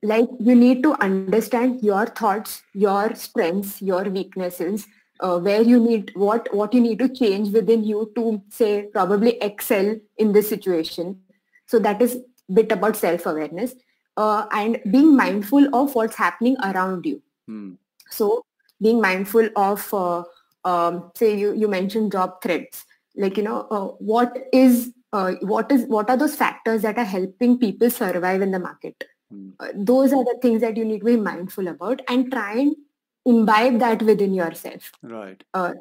Like 0.02 0.30
you 0.40 0.56
need 0.56 0.84
to 0.84 0.94
understand 1.04 1.84
your 1.84 2.06
thoughts, 2.06 2.62
your 2.74 3.16
strengths, 3.16 3.82
your 3.82 4.04
weaknesses, 4.04 4.88
uh, 5.20 5.38
where 5.40 5.62
you 5.62 5.80
need 5.86 6.12
what 6.16 6.48
what 6.60 6.74
you 6.74 6.82
need 6.82 7.00
to 7.00 7.10
change 7.22 7.50
within 7.50 7.84
you 7.84 8.12
to 8.16 8.42
say 8.50 8.84
probably 8.94 9.34
excel 9.48 9.96
in 10.18 10.32
this 10.32 10.48
situation. 10.48 11.20
So 11.66 11.80
that 11.80 12.02
is 12.02 12.20
bit 12.60 12.72
about 12.72 12.96
self-awareness 12.96 13.76
uh, 14.18 14.46
and 14.52 14.80
being 14.92 15.16
mindful 15.16 15.68
of 15.82 15.96
what's 15.96 16.16
happening 16.16 16.56
around 16.64 17.06
you. 17.06 17.22
Hmm. 17.48 17.74
So 18.10 18.46
being 18.82 19.02
mindful 19.02 19.50
of 19.56 19.94
uh, 19.94 20.24
um, 20.64 21.12
say 21.16 21.36
you 21.38 21.54
you 21.66 21.68
mentioned 21.68 22.14
job 22.14 22.42
threats 22.42 22.86
like 23.16 23.38
you 23.38 23.44
know 23.44 23.68
uh, 23.70 23.88
what 24.14 24.38
is 24.54 24.94
uh, 25.14 25.34
what 25.42 25.72
is 25.72 25.86
what 25.86 26.10
are 26.10 26.18
those 26.18 26.36
factors 26.36 26.82
that 26.82 26.98
are 26.98 27.06
helping 27.06 27.58
people 27.58 27.90
survive 27.90 28.42
in 28.42 28.52
the 28.52 28.60
market 28.60 29.04
mm. 29.34 29.52
uh, 29.60 29.70
those 29.76 30.14
are 30.14 30.24
the 30.24 30.38
things 30.42 30.62
that 30.62 30.78
you 30.78 30.86
need 30.86 31.00
to 31.00 31.06
be 31.06 31.18
mindful 31.18 31.68
about 31.68 32.02
and 32.08 32.32
try 32.32 32.54
and 32.54 32.76
imbibe 33.26 33.80
that 33.80 34.02
within 34.02 34.34
yourself 34.34 34.92
right 35.04 35.44
uh, 35.54 35.74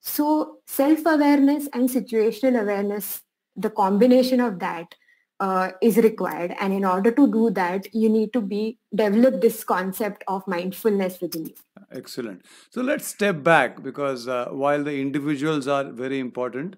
so 0.00 0.58
self-awareness 0.66 1.68
and 1.72 1.88
situational 1.88 2.60
awareness 2.62 3.22
the 3.56 3.70
combination 3.70 4.40
of 4.40 4.58
that 4.58 4.94
uh, 5.40 5.70
is 5.80 5.96
required. 5.96 6.54
And 6.60 6.72
in 6.72 6.84
order 6.84 7.10
to 7.10 7.26
do 7.26 7.50
that, 7.50 7.92
you 7.94 8.08
need 8.08 8.32
to 8.34 8.40
be 8.40 8.78
develop 8.94 9.40
this 9.40 9.64
concept 9.64 10.22
of 10.28 10.46
mindfulness 10.46 11.20
within 11.20 11.46
you. 11.46 11.54
Excellent. 11.92 12.44
So 12.70 12.82
let's 12.82 13.06
step 13.06 13.42
back 13.42 13.82
because 13.82 14.28
uh, 14.28 14.48
while 14.50 14.84
the 14.84 15.00
individuals 15.00 15.66
are 15.66 15.84
very 15.84 16.18
important, 16.18 16.76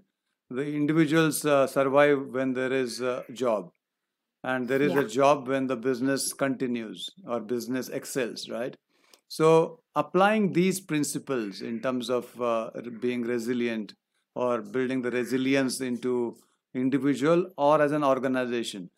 the 0.54 0.66
individuals 0.74 1.44
uh, 1.44 1.66
survive 1.66 2.26
when 2.28 2.52
there 2.52 2.72
is 2.72 3.00
a 3.00 3.24
job. 3.32 3.70
And 4.44 4.68
there 4.68 4.82
is 4.82 4.94
Yeah. 4.94 5.00
a 5.00 5.04
job 5.04 5.48
when 5.48 5.66
the 5.66 5.76
business 5.76 6.32
continues 6.32 7.08
or 7.26 7.40
business 7.40 7.88
excels 7.88 8.48
right? 8.50 8.76
So 9.28 9.80
applying 9.96 10.52
these 10.52 10.80
principles 10.80 11.62
in 11.62 11.80
terms 11.80 12.10
of 12.10 12.40
uh, 12.40 12.70
being 13.00 13.22
resilient 13.22 13.94
or 14.34 14.62
building 14.62 15.02
the 15.02 15.10
resilience 15.10 15.80
into 15.80 16.36
individual 16.74 17.50
or 17.56 17.80
as 17.82 17.92
an 17.92 18.04
organization. 18.04 18.90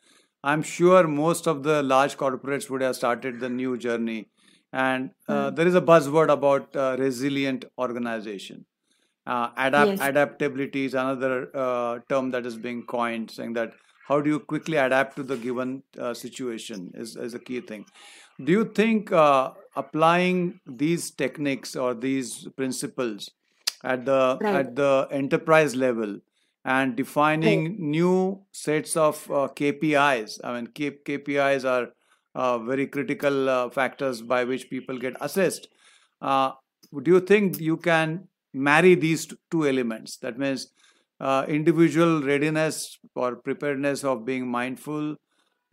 I'm 0.42 0.62
sure 0.62 1.06
most 1.08 1.46
of 1.46 1.62
the 1.62 1.82
large 1.82 2.16
corporates 2.16 2.70
would 2.70 2.82
have 2.82 2.96
started 2.96 3.40
the 3.40 3.48
new 3.48 3.76
journey. 3.78 4.28
And 4.72 5.10
uh, 5.28 5.50
Mm. 5.50 5.56
there 5.56 5.66
is 5.66 5.74
a 5.74 5.80
buzzword 5.80 6.30
about 6.30 6.74
uh, 6.76 6.96
resilient 6.98 7.64
organization 7.78 8.66
uh, 9.26 9.50
adapt 9.56 9.92
Yes. 9.92 10.00
adaptability 10.00 10.84
is 10.86 10.94
another 10.94 11.50
uh, 11.54 11.98
term 12.08 12.30
that 12.30 12.46
is 12.46 12.56
being 12.56 12.84
coined 12.86 13.30
saying 13.30 13.52
that 13.54 13.72
how 14.08 14.20
do 14.20 14.30
you 14.30 14.38
quickly 14.40 14.76
adapt 14.76 15.16
to 15.16 15.22
the 15.22 15.36
given 15.36 15.82
uh, 15.98 16.12
situation 16.14 16.90
is, 16.94 17.16
is 17.16 17.34
a 17.34 17.38
key 17.38 17.60
thing 17.60 17.84
do 18.44 18.52
you 18.52 18.64
think 18.64 19.12
uh, 19.12 19.52
applying 19.76 20.60
these 20.66 21.10
techniques 21.10 21.76
or 21.76 21.94
these 21.94 22.48
principles 22.56 23.30
at 23.82 24.04
the 24.04 24.40
Right. 24.40 24.54
at 24.60 24.74
the 24.76 25.08
enterprise 25.10 25.74
level 25.76 26.18
and 26.64 26.90
Right. 26.90 26.96
defining 26.96 27.76
new 27.90 28.44
sets 28.52 28.96
of 28.96 29.30
uh, 29.30 29.48
kpis 29.60 30.38
i 30.44 30.54
mean 30.54 30.66
K- 30.68 30.98
kpis 31.06 31.64
are 31.64 31.88
uh, 32.34 32.58
very 32.58 32.86
critical 32.86 33.48
uh, 33.48 33.70
factors 33.70 34.22
by 34.22 34.44
which 34.44 34.68
people 34.70 34.98
get 34.98 35.16
assessed 35.20 35.68
uh, 36.22 36.52
do 37.02 37.10
you 37.12 37.20
think 37.20 37.60
you 37.60 37.76
can 37.76 38.28
marry 38.54 38.94
these 38.94 39.28
two 39.50 39.66
elements. 39.66 40.16
That 40.18 40.38
means 40.38 40.68
uh, 41.20 41.44
individual 41.48 42.22
readiness 42.22 42.98
or 43.14 43.36
preparedness 43.36 44.04
of 44.04 44.24
being 44.24 44.46
mindful 44.46 45.16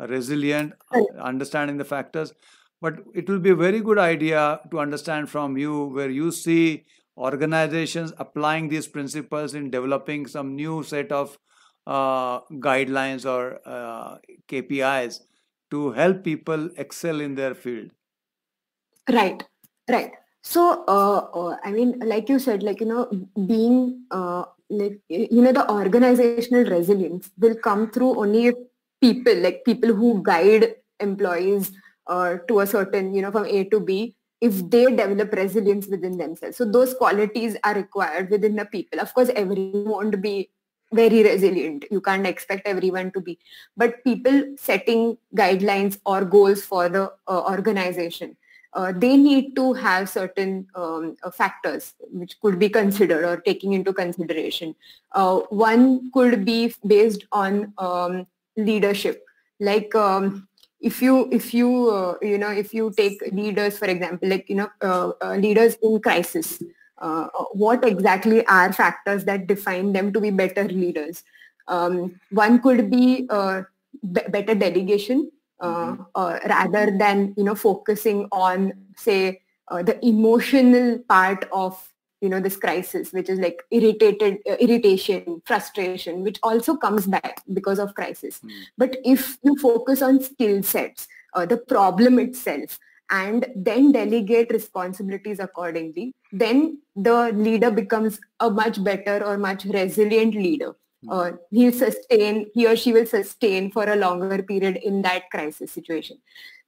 resilient 0.07 0.73
understanding 1.19 1.77
the 1.77 1.85
factors. 1.85 2.33
But 2.81 2.95
it 3.13 3.29
will 3.29 3.39
be 3.39 3.51
a 3.51 3.55
very 3.55 3.79
good 3.79 3.99
idea 3.99 4.59
to 4.71 4.79
understand 4.79 5.29
from 5.29 5.57
you 5.57 5.85
where 5.85 6.09
you 6.09 6.31
see 6.31 6.85
organizations 7.17 8.11
applying 8.17 8.69
these 8.69 8.87
principles 8.87 9.53
in 9.53 9.69
developing 9.69 10.25
some 10.25 10.55
new 10.55 10.81
set 10.81 11.11
of 11.11 11.37
uh, 11.85 12.39
guidelines 12.51 13.29
or 13.29 13.59
uh, 13.65 14.17
kpis 14.47 15.19
to 15.69 15.91
help 15.91 16.23
people 16.23 16.69
excel 16.77 17.21
in 17.21 17.35
their 17.35 17.53
field. 17.53 17.91
Right, 19.09 19.43
right. 19.89 20.11
So, 20.43 20.83
uh, 20.87 21.27
uh, 21.37 21.57
I 21.63 21.71
mean, 21.71 21.99
like 21.99 22.27
you 22.27 22.39
said, 22.39 22.63
like, 22.63 22.79
you 22.79 22.87
know, 22.87 23.09
being, 23.45 24.05
uh, 24.09 24.45
like, 24.69 24.99
you 25.07 25.41
know, 25.41 25.51
the 25.51 25.69
organizational 25.71 26.65
resilience 26.65 27.29
will 27.37 27.55
come 27.55 27.91
through 27.91 28.19
only 28.19 28.47
if 28.47 28.55
people, 28.99 29.35
like 29.35 29.63
people 29.65 29.93
who 29.93 30.23
guide 30.23 30.75
employees 30.99 31.71
uh, 32.07 32.37
to 32.47 32.61
a 32.61 32.67
certain, 32.67 33.13
you 33.13 33.21
know, 33.21 33.31
from 33.31 33.45
A 33.45 33.65
to 33.65 33.79
B, 33.79 34.15
if 34.39 34.67
they 34.69 34.85
develop 34.85 35.31
resilience 35.33 35.87
within 35.87 36.17
themselves. 36.17 36.57
So 36.57 36.65
those 36.65 36.95
qualities 36.95 37.55
are 37.63 37.75
required 37.75 38.31
within 38.31 38.55
the 38.55 38.65
people. 38.65 38.99
Of 38.99 39.13
course, 39.13 39.29
everyone 39.35 39.85
won't 39.85 40.21
be 40.21 40.49
very 40.91 41.21
resilient. 41.23 41.85
You 41.91 42.01
can't 42.01 42.25
expect 42.25 42.67
everyone 42.67 43.11
to 43.11 43.21
be. 43.21 43.37
But 43.77 44.03
people 44.03 44.55
setting 44.57 45.17
guidelines 45.35 45.99
or 46.05 46.25
goals 46.25 46.63
for 46.63 46.89
the 46.89 47.11
uh, 47.27 47.43
organization 47.43 48.35
uh, 48.73 48.93
they 48.95 49.17
need 49.17 49.55
to 49.55 49.73
have 49.73 50.09
certain 50.09 50.67
um, 50.75 51.17
uh, 51.23 51.31
factors 51.31 51.93
which 52.11 52.39
could 52.39 52.57
be 52.57 52.69
considered 52.69 53.25
or 53.25 53.37
taking 53.37 53.73
into 53.73 53.93
consideration. 53.93 54.75
Uh, 55.11 55.39
one 55.49 56.09
could 56.11 56.45
be 56.45 56.73
based 56.85 57.25
on 57.31 57.73
um, 57.77 58.25
leadership, 58.55 59.25
like 59.59 59.93
um, 59.95 60.47
if 60.79 61.01
you 61.01 61.27
if 61.31 61.53
you 61.53 61.89
uh, 61.89 62.15
you 62.21 62.37
know 62.37 62.51
if 62.51 62.73
you 62.73 62.93
take 62.95 63.21
leaders 63.33 63.77
for 63.77 63.85
example, 63.85 64.29
like 64.29 64.49
you 64.49 64.55
know 64.55 64.69
uh, 64.81 65.11
uh, 65.21 65.35
leaders 65.35 65.75
in 65.81 65.99
crisis. 65.99 66.61
What 67.53 67.83
exactly 67.83 68.45
are 68.45 68.71
factors 68.71 69.25
that 69.25 69.47
define 69.47 69.91
them 69.91 70.13
to 70.13 70.21
be 70.21 70.29
better 70.29 70.65
leaders? 70.65 71.23
Um, 71.67 72.19
one 72.29 72.61
could 72.61 72.91
be 72.91 73.27
be- 73.27 74.29
better 74.29 74.53
delegation, 74.53 75.31
uh, 75.61 75.95
uh, 76.15 76.39
rather 76.49 76.95
than 76.97 77.33
you 77.37 77.43
know 77.43 77.55
focusing 77.55 78.27
on 78.31 78.73
say 78.97 79.41
uh, 79.69 79.83
the 79.83 80.03
emotional 80.05 80.99
part 81.07 81.47
of 81.53 81.91
you 82.21 82.29
know 82.29 82.39
this 82.39 82.55
crisis 82.55 83.11
which 83.11 83.29
is 83.29 83.39
like 83.39 83.63
irritated 83.71 84.39
uh, 84.49 84.55
irritation 84.59 85.41
frustration 85.45 86.23
which 86.23 86.39
also 86.43 86.75
comes 86.75 87.07
back 87.07 87.41
because 87.53 87.79
of 87.79 87.93
crisis. 87.95 88.39
Mm. 88.39 88.51
but 88.77 88.97
if 89.03 89.37
you 89.43 89.55
focus 89.57 90.01
on 90.01 90.21
skill 90.21 90.61
sets 90.63 91.07
uh, 91.33 91.45
the 91.45 91.57
problem 91.57 92.19
itself 92.19 92.79
and 93.09 93.45
then 93.55 93.91
delegate 93.91 94.51
responsibilities 94.51 95.39
accordingly 95.39 96.13
then 96.31 96.79
the 96.95 97.31
leader 97.33 97.71
becomes 97.71 98.19
a 98.39 98.49
much 98.49 98.83
better 98.83 99.23
or 99.25 99.37
much 99.37 99.65
resilient 99.65 100.33
leader 100.33 100.75
uh, 101.09 101.31
he'll 101.49 101.71
sustain 101.71 102.49
he 102.53 102.67
or 102.67 102.75
she 102.75 102.93
will 102.93 103.05
sustain 103.05 103.71
for 103.71 103.89
a 103.89 103.95
longer 103.95 104.43
period 104.43 104.77
in 104.77 105.01
that 105.01 105.29
crisis 105.29 105.71
situation. 105.71 106.17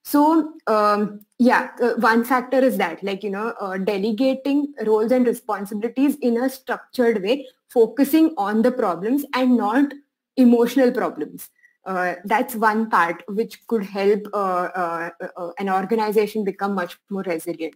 So 0.03 0.53
um, 0.67 1.21
yeah 1.39 1.69
uh, 1.81 1.93
one 1.97 2.25
factor 2.25 2.59
is 2.59 2.77
that 2.77 3.03
like 3.03 3.23
you 3.23 3.29
know 3.29 3.53
uh, 3.59 3.77
delegating 3.77 4.73
roles 4.85 5.11
and 5.11 5.25
responsibilities 5.25 6.15
in 6.21 6.37
a 6.37 6.49
structured 6.49 7.23
way 7.23 7.47
focusing 7.69 8.33
on 8.37 8.61
the 8.61 8.71
problems 8.71 9.25
and 9.33 9.57
not 9.57 9.93
emotional 10.37 10.91
problems. 10.91 11.49
Uh, 11.85 12.15
that's 12.23 12.55
one 12.55 12.89
part 12.89 13.23
which 13.27 13.59
could 13.67 13.83
help 13.83 14.21
uh, 14.33 14.69
uh, 14.73 15.09
uh, 15.35 15.49
an 15.59 15.69
organization 15.69 16.45
become 16.45 16.73
much 16.73 16.97
more 17.09 17.23
resilient. 17.23 17.75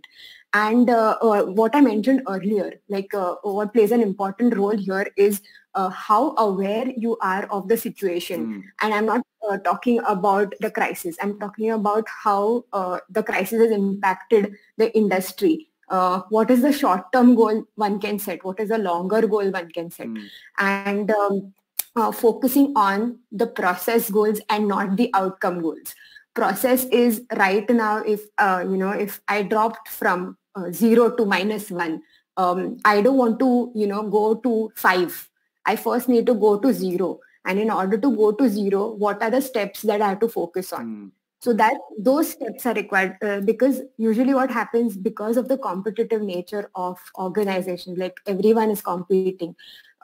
And 0.54 0.90
uh, 0.90 1.18
uh, 1.22 1.44
what 1.44 1.76
i 1.76 1.82
mentioned 1.82 2.22
earlier 2.28 2.72
like 2.88 3.12
what 3.44 3.74
plays 3.74 3.92
an 3.92 4.02
important 4.02 4.56
role 4.56 4.78
here 4.78 5.08
is 5.18 5.42
uh, 5.78 5.90
how 5.90 6.36
aware 6.38 6.86
you 7.06 7.18
are 7.22 7.46
of 7.58 7.68
the 7.72 7.78
situation. 7.88 8.46
Mm. 8.48 8.64
and 8.82 8.94
i'm 9.00 9.10
not 9.14 9.28
uh, 9.50 9.58
talking 9.58 10.00
about 10.08 10.54
the 10.60 10.72
crisis. 10.72 11.16
I'm 11.22 11.40
talking 11.40 11.72
about 11.72 12.06
how 12.24 12.66
uh, 12.74 13.00
the 13.10 13.24
crisis 13.24 13.62
has 13.62 13.72
impacted 13.72 14.56
the 14.78 14.96
industry. 14.98 15.70
Uh, 15.90 16.22
what 16.30 16.52
is 16.52 16.62
the 16.62 16.74
short 16.74 17.12
term 17.14 17.36
goal 17.36 17.64
one 17.76 18.00
can 18.00 18.20
set? 18.20 18.44
What 18.44 18.60
is 18.60 18.70
the 18.70 18.78
longer 18.78 19.26
goal 19.28 19.50
one 19.52 19.70
can 19.72 19.92
set? 19.92 20.08
Mm. 20.08 20.28
and 20.58 21.12
um, 21.12 21.54
uh, 21.96 22.12
focusing 22.12 22.74
on 22.76 23.20
the 23.32 23.48
process 23.48 24.10
goals 24.10 24.42
and 24.50 24.68
not 24.68 24.98
the 24.98 25.10
outcome 25.14 25.62
goals. 25.62 25.96
Process 26.34 26.84
is 26.86 27.22
right 27.36 27.68
now 27.70 27.98
if 27.98 28.22
uh, 28.38 28.64
you 28.64 28.78
know 28.78 28.92
if 28.92 29.22
i 29.28 29.42
dropped 29.42 29.88
from 29.88 30.38
uh, 30.56 30.72
0 30.72 31.16
to 31.16 31.26
minus 31.26 31.72
1 31.72 32.02
um, 32.38 32.78
i 32.86 33.02
don't 33.02 33.18
want 33.18 33.40
to 33.40 33.72
you 33.74 33.88
know 33.88 34.04
go 34.04 34.36
to 34.36 34.72
5 34.76 35.30
i 35.74 35.76
first 35.86 36.10
need 36.14 36.26
to 36.32 36.34
go 36.48 36.58
to 36.66 36.74
0 36.74 37.20
and 37.46 37.60
in 37.60 37.70
order 37.72 37.98
to 38.06 38.10
go 38.16 38.32
to 38.42 38.50
0 38.50 38.82
what 39.06 39.22
are 39.28 39.32
the 39.36 39.42
steps 39.52 39.82
that 39.92 40.02
i 40.02 40.10
have 40.14 40.20
to 40.26 40.30
focus 40.40 40.74
on 40.80 40.86
Mm. 40.90 41.06
so 41.46 41.54
that 41.62 41.78
those 42.10 42.30
steps 42.36 42.66
are 42.70 42.74
required 42.78 43.18
uh, 43.30 43.40
because 43.50 43.82
usually 44.06 44.34
what 44.38 44.52
happens 44.60 44.96
because 45.08 45.38
of 45.42 45.48
the 45.52 45.58
competitive 45.66 46.24
nature 46.30 46.64
of 46.84 46.98
organizations 47.26 47.98
like 48.04 48.22
everyone 48.36 48.72
is 48.78 48.82
competing 48.92 49.56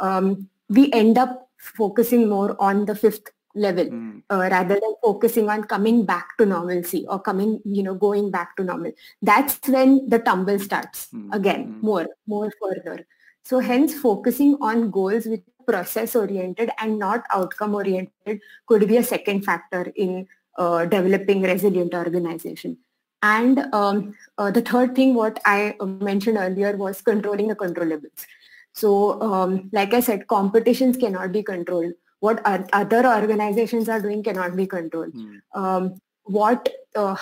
um, 0.10 0.48
we 0.70 0.84
end 1.03 1.17
up 1.24 1.50
focusing 1.58 2.27
more 2.29 2.55
on 2.70 2.86
the 2.91 2.96
fifth 3.05 3.32
level 3.55 3.86
Mm. 3.96 4.22
uh, 4.34 4.48
rather 4.51 4.77
than 4.84 4.93
focusing 5.08 5.50
on 5.55 5.63
coming 5.74 6.05
back 6.12 6.38
to 6.38 6.46
normalcy 6.51 7.01
or 7.08 7.20
coming 7.27 7.51
you 7.79 7.84
know 7.88 7.93
going 8.05 8.32
back 8.36 8.55
to 8.60 8.63
normal 8.70 8.91
that's 9.32 9.60
when 9.75 9.91
the 10.13 10.20
tumble 10.29 10.58
starts 10.70 11.03
Mm. 11.13 11.27
again 11.39 11.67
Mm. 11.67 11.84
more 11.89 12.08
more 12.36 12.50
further 12.63 12.96
so 13.43 13.59
hence 13.59 13.93
focusing 13.93 14.57
on 14.62 14.89
goals 14.89 15.25
which 15.25 15.41
are 15.41 15.73
process 15.73 16.15
oriented 16.15 16.69
and 16.79 16.97
not 16.97 17.23
outcome 17.31 17.75
oriented 17.75 18.39
could 18.67 18.88
be 18.88 18.97
a 18.97 19.03
second 19.03 19.43
factor 19.43 19.91
in 19.95 20.27
uh, 20.57 20.85
developing 20.85 21.41
resilient 21.41 21.93
organization. 21.93 22.77
And 23.21 23.59
um, 23.73 24.15
uh, 24.38 24.51
the 24.51 24.62
third 24.62 24.95
thing 24.95 25.13
what 25.13 25.39
i 25.45 25.75
uh, 25.79 25.85
mentioned 25.85 26.38
earlier 26.38 26.75
was 26.77 27.01
controlling 27.01 27.47
the 27.47 27.55
controllables. 27.55 28.25
So 28.73 29.21
um, 29.21 29.69
like 29.71 29.93
i 29.93 30.00
said 30.00 30.27
competitions 30.27 30.97
cannot 30.97 31.31
be 31.31 31.43
controlled. 31.43 31.93
What 32.19 32.41
other 32.45 33.05
organizations 33.05 33.89
are 33.89 34.00
doing 34.00 34.23
cannot 34.23 34.55
be 34.55 34.65
controlled. 34.65 35.13
Mm. 35.13 35.41
um, 35.53 36.01
what 36.24 36.70
uh, 36.96 37.15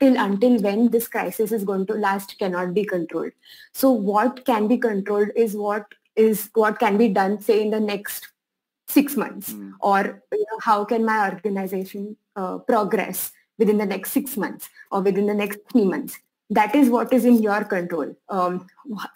till 0.00 0.16
until 0.16 0.60
when 0.60 0.90
this 0.90 1.08
crisis 1.08 1.52
is 1.52 1.64
going 1.64 1.86
to 1.86 1.94
last 1.94 2.38
cannot 2.38 2.74
be 2.74 2.84
controlled. 2.84 3.32
So 3.72 3.90
what 3.90 4.44
can 4.44 4.68
be 4.68 4.78
controlled 4.78 5.30
is 5.36 5.54
what 5.56 5.86
is 6.16 6.50
what 6.54 6.78
can 6.78 6.98
be 6.98 7.08
done 7.08 7.40
say 7.40 7.62
in 7.62 7.70
the 7.70 7.80
next 7.80 8.28
six 8.88 9.16
months 9.16 9.52
Mm. 9.52 9.72
or 9.80 10.22
you 10.32 10.38
know, 10.38 10.58
how 10.60 10.84
can 10.84 11.04
my 11.04 11.30
organization 11.30 12.16
uh, 12.36 12.58
progress 12.58 13.32
within 13.58 13.78
the 13.78 13.86
next 13.86 14.10
six 14.12 14.36
months 14.36 14.68
or 14.90 15.00
within 15.00 15.26
the 15.26 15.34
next 15.34 15.60
three 15.70 15.84
months? 15.84 16.18
That 16.50 16.74
is 16.74 16.90
what 16.90 17.12
is 17.14 17.24
in 17.24 17.42
your 17.42 17.64
control 17.64 18.14
um, 18.28 18.66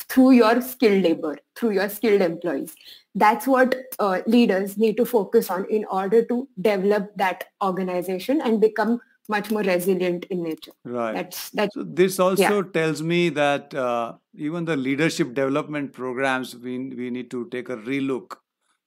through 0.08 0.30
your 0.30 0.62
skilled 0.62 1.02
labor 1.02 1.36
through 1.54 1.72
your 1.72 1.90
skilled 1.90 2.22
employees. 2.22 2.74
That's 3.14 3.46
what 3.46 3.74
uh, 3.98 4.20
leaders 4.26 4.78
need 4.78 4.96
to 4.96 5.04
focus 5.04 5.50
on 5.50 5.66
in 5.68 5.84
order 5.86 6.24
to 6.24 6.48
develop 6.60 7.10
that 7.16 7.44
organization 7.62 8.40
and 8.40 8.58
become 8.60 9.00
much 9.28 9.50
more 9.50 9.62
resilient 9.62 10.24
in 10.26 10.42
nature. 10.42 10.72
Right. 10.84 11.14
that's 11.14 11.50
that's 11.50 11.74
So 11.74 11.84
this 11.84 12.18
also 12.18 12.62
tells 12.62 13.02
me 13.02 13.28
that 13.30 13.74
uh, 13.74 14.14
even 14.34 14.64
the 14.64 14.76
leadership 14.76 15.34
development 15.34 15.92
programs 15.92 16.56
we 16.56 16.78
we 16.94 17.10
need 17.10 17.30
to 17.30 17.48
take 17.50 17.68
a 17.68 17.76
relook 17.76 18.36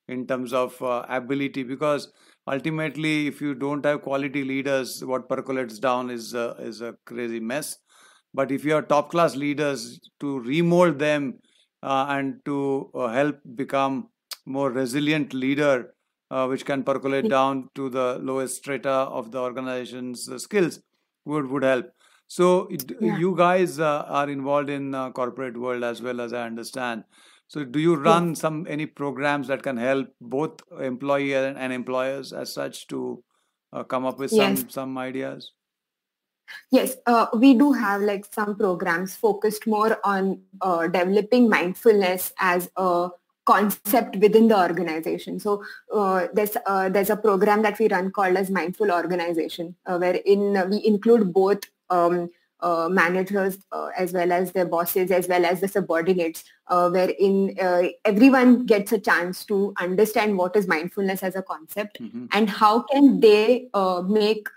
in 0.07 0.25
terms 0.27 0.53
of 0.53 0.81
uh, 0.81 1.05
ability 1.09 1.63
because 1.63 2.11
ultimately 2.47 3.27
if 3.27 3.41
you 3.41 3.53
don't 3.53 3.85
have 3.85 4.01
quality 4.01 4.43
leaders 4.43 5.03
what 5.05 5.29
percolates 5.29 5.79
down 5.79 6.09
is 6.09 6.33
uh, 6.35 6.55
is 6.59 6.81
a 6.81 6.95
crazy 7.05 7.39
mess. 7.39 7.77
But 8.33 8.51
if 8.51 8.63
you 8.63 8.75
are 8.75 8.81
top 8.81 9.09
class 9.11 9.35
leaders 9.35 9.99
to 10.19 10.39
remold 10.39 10.99
them 10.99 11.39
uh, 11.81 12.05
and 12.09 12.39
to 12.45 12.91
uh, 12.93 13.07
help 13.07 13.39
become 13.55 14.09
more 14.45 14.71
resilient 14.71 15.33
leader 15.33 15.93
uh, 16.31 16.45
which 16.47 16.65
can 16.65 16.83
percolate 16.83 17.29
down 17.29 17.69
to 17.75 17.89
the 17.89 18.19
lowest 18.21 18.57
strata 18.57 18.89
of 18.89 19.31
the 19.31 19.39
organization's 19.39 20.29
uh, 20.29 20.37
skills 20.37 20.81
would 21.25 21.47
would 21.47 21.63
help 21.63 21.91
so 22.29 22.67
it, 22.69 22.91
Yeah. 23.01 23.17
you 23.17 23.35
guys 23.35 23.79
uh, 23.79 24.05
are 24.07 24.29
involved 24.29 24.69
in 24.69 24.93
uh, 24.93 25.09
corporate 25.11 25.57
world 25.57 25.83
as 25.83 25.99
well 25.99 26.21
as 26.21 26.31
I 26.31 26.45
understand. 26.45 27.03
So 27.47 27.65
do 27.65 27.79
you 27.79 27.95
run 27.95 28.35
some 28.35 28.67
any 28.69 28.85
programs 28.85 29.47
that 29.47 29.63
can 29.63 29.77
help 29.77 30.09
both 30.21 30.61
employee 30.79 31.33
and, 31.33 31.57
and 31.57 31.73
employers 31.73 32.31
as 32.31 32.53
such 32.53 32.85
to 32.89 33.23
uh, 33.73 33.83
come 33.83 34.05
up 34.05 34.19
with 34.19 34.31
Yes. 34.31 34.59
some 34.59 34.69
some 34.69 34.97
ideas? 34.99 35.53
Yes, 36.69 36.97
uh, 37.07 37.25
we 37.33 37.55
do 37.55 37.71
have 37.71 38.01
like 38.01 38.31
some 38.31 38.55
programs 38.55 39.15
focused 39.15 39.65
more 39.65 39.97
on 40.03 40.41
uh, 40.61 40.85
developing 40.85 41.49
mindfulness 41.49 42.31
as 42.39 42.69
a 42.77 43.09
concept 43.51 44.17
within 44.25 44.47
the 44.51 44.57
organization. 44.67 45.39
So 45.45 45.51
uh, 45.99 46.27
there's 46.33 46.55
uh, 46.65 46.89
there's 46.89 47.13
a 47.17 47.21
program 47.27 47.63
that 47.67 47.79
we 47.79 47.87
run 47.95 48.11
called 48.17 48.37
as 48.43 48.49
Mindful 48.59 48.91
Organization, 49.03 49.75
uh, 49.85 49.97
wherein 50.03 50.69
we 50.73 50.81
include 50.91 51.33
both 51.39 51.71
um, 51.89 52.29
uh, 52.67 52.87
managers 52.89 53.57
uh, 53.71 53.89
as 53.97 54.13
well 54.13 54.31
as 54.37 54.51
their 54.51 54.65
bosses 54.65 55.11
as 55.11 55.27
well 55.27 55.45
as 55.45 55.61
the 55.61 55.67
subordinates, 55.67 56.43
uh, 56.67 56.89
wherein 56.95 57.55
uh, 57.67 57.83
everyone 58.05 58.65
gets 58.65 58.91
a 58.91 58.99
chance 58.99 59.45
to 59.45 59.73
understand 59.85 60.37
what 60.37 60.55
is 60.61 60.67
mindfulness 60.67 61.23
as 61.23 61.35
a 61.35 61.43
concept 61.51 62.01
Mhm. 62.01 62.27
and 62.39 62.49
how 62.49 62.73
can 62.91 63.19
they 63.27 63.69
uh, 63.73 64.01
make 64.21 64.47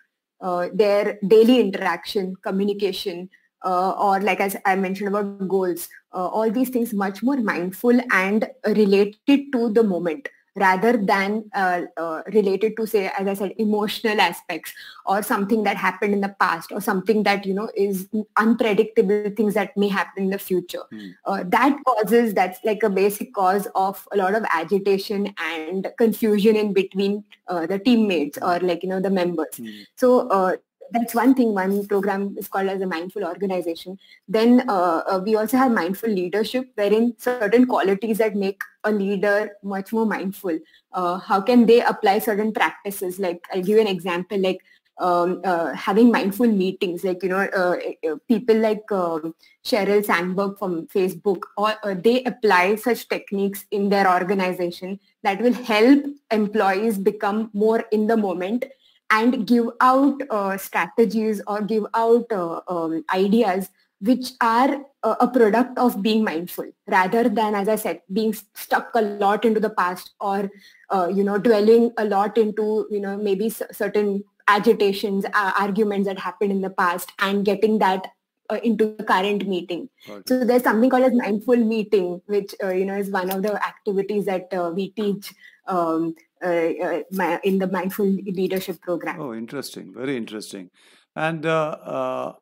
uh, 0.41 0.65
their 0.83 1.19
daily 1.29 1.61
interaction, 1.61 2.35
communication, 2.49 3.31
uh, 3.65 3.91
or 3.93 4.21
like 4.21 4.41
as 4.41 4.57
I 4.65 4.77
mentioned 4.77 5.09
about 5.09 5.49
goals, 5.49 5.89
uh, 6.13 6.27
all 6.27 6.51
these 6.51 6.71
things 6.71 6.93
much 6.93 7.23
more 7.23 7.37
mindful 7.37 7.99
and 8.11 8.49
related 8.67 9.53
to 9.53 9.71
the 9.71 9.83
moment 9.83 10.29
rather 10.55 10.97
than 10.97 11.45
uh, 11.55 11.83
uh, 11.97 12.23
related 12.33 12.77
to 12.77 12.87
say, 12.87 13.11
as 13.19 13.27
I 13.27 13.35
said, 13.35 13.55
emotional 13.59 14.21
aspects 14.21 14.73
or 15.07 15.23
something 15.23 15.63
that 15.65 15.77
happened 15.77 16.13
in 16.13 16.21
the 16.21 16.35
past 16.41 16.73
or 16.73 16.81
something 16.81 17.23
that, 17.23 17.47
you 17.47 17.55
know, 17.55 17.71
is 17.75 18.09
unpredictable 18.37 19.31
things 19.37 19.55
that 19.55 19.77
may 19.77 19.89
happen 19.89 20.25
in 20.25 20.31
the 20.31 20.39
future. 20.39 20.83
Hmm. 20.91 21.09
Uh, 21.25 21.45
that 21.47 21.79
causes, 21.87 22.35
that's 22.35 22.61
like 22.65 22.83
a 22.83 22.91
basic 22.91 23.33
cause 23.33 23.67
of 23.75 24.07
a 24.13 24.17
lot 24.17 24.35
of 24.35 24.45
agitation 24.53 25.35
and 25.39 25.89
confusion 25.97 26.57
in 26.57 26.73
between 26.73 27.25
uh, 27.49 27.67
the 27.67 27.79
teammates 27.79 28.39
or 28.43 28.59
like, 28.61 28.83
you 28.83 28.89
know, 28.89 29.01
the 29.01 29.11
members. 29.11 29.57
Mm. 29.59 29.87
So 29.97 30.29
uh, 30.29 30.57
that's 30.93 31.15
one 31.15 31.35
thing. 31.35 31.55
One 31.55 31.87
program 31.87 32.37
is 32.39 32.49
called 32.49 32.69
as 32.69 32.81
a 32.81 32.87
mindful 32.87 33.25
organization. 33.25 33.99
Then 34.29 34.65
uh, 34.69 35.03
uh, 35.07 35.21
we 35.25 35.35
also 35.37 35.57
have 35.57 35.73
mindful 35.73 36.11
leadership, 36.11 36.71
wherein 36.75 37.15
certain 37.19 37.67
qualities 37.67 38.19
that 38.19 38.37
make 38.37 38.61
a 38.85 38.93
leader 38.93 39.53
much 39.63 39.93
more 39.93 40.07
mindful. 40.07 40.59
Uh, 40.93 41.19
how 41.19 41.41
can 41.41 41.67
they 41.67 41.81
apply 41.83 42.19
certain 42.19 42.53
practices? 42.53 43.19
Like 43.19 43.45
I'll 43.53 43.63
give 43.63 43.77
you 43.77 43.81
an 43.81 43.87
example, 43.87 44.39
like 44.39 44.61
um, 44.99 45.41
uh, 45.45 45.73
having 45.75 46.13
mindful 46.13 46.47
meetings, 46.47 47.03
like 47.03 47.23
you 47.23 47.31
know, 47.31 47.49
uh, 47.57 47.77
uh, 48.09 48.17
people 48.29 48.57
like 48.57 48.91
um, 48.93 49.35
Sheryl 49.65 50.05
Sandberg 50.05 50.59
from 50.59 50.87
Facebook, 50.87 51.43
or 51.57 51.95
they 51.95 52.23
apply 52.25 52.77
such 52.77 53.09
techniques 53.09 53.65
in 53.71 53.89
their 53.89 54.09
organization 54.13 55.01
that 55.23 55.41
will 55.41 55.55
help 55.55 56.05
employees 56.31 56.99
become 56.99 57.51
more 57.53 57.85
in 57.91 58.07
the 58.07 58.17
moment 58.17 58.67
and 59.13 59.47
give 59.47 59.69
out 59.81 60.21
uh, 60.31 60.57
strategies 60.57 61.41
or 61.47 61.61
give 61.63 61.87
out 61.95 62.33
uh, 62.33 62.61
um, 62.69 63.05
ideas 63.15 63.71
which 64.01 64.31
are 64.41 64.85
uh, 65.05 65.15
a 65.21 65.29
product 65.29 65.79
of 65.79 66.03
being 66.03 66.25
mindful 66.25 66.69
rather 66.89 67.29
than 67.29 67.55
as 67.55 67.69
i 67.69 67.77
said 67.77 68.01
being 68.13 68.35
stuck 68.65 68.91
a 68.95 69.03
lot 69.25 69.45
into 69.45 69.61
the 69.61 69.71
past 69.71 70.11
or 70.21 70.51
uh, 70.91 71.09
you 71.19 71.25
know 71.29 71.39
dwelling 71.39 71.91
a 71.99 72.05
lot 72.05 72.37
into 72.37 72.87
you 72.91 73.01
know 73.01 73.17
maybe 73.17 73.49
c- 73.49 73.65
certain 73.71 74.25
agitations 74.49 75.25
uh, 75.35 75.53
arguments 75.59 76.09
that 76.09 76.19
happened 76.19 76.51
in 76.51 76.61
the 76.61 76.75
past 76.83 77.13
and 77.21 77.45
getting 77.45 77.79
that 77.79 78.09
uh, 78.51 78.59
into 78.65 78.97
the 78.99 79.05
current 79.05 79.47
meeting 79.47 79.89
it. 80.09 80.29
so 80.29 80.45
there's 80.45 80.65
something 80.65 80.91
called 80.91 81.05
as 81.05 81.15
mindful 81.15 81.57
meeting 81.57 82.21
which 82.27 82.55
uh, 82.65 82.71
you 82.71 82.85
know 82.85 82.97
is 82.97 83.11
one 83.11 83.31
of 83.31 83.43
the 83.43 83.55
activities 83.73 84.25
that 84.25 84.53
uh, 84.53 84.71
we 84.75 84.91
teach 84.91 85.33
um, 85.69 86.15
in 86.43 87.59
the 87.59 87.69
mindful 87.71 88.07
leadership 88.07 88.81
program 88.81 89.21
Oh, 89.21 89.33
interesting. 89.35 89.93
Very 89.95 90.17
interesting. 90.17 90.69
And 91.15 91.45
uh, 91.47 91.71
uh, 91.97 92.33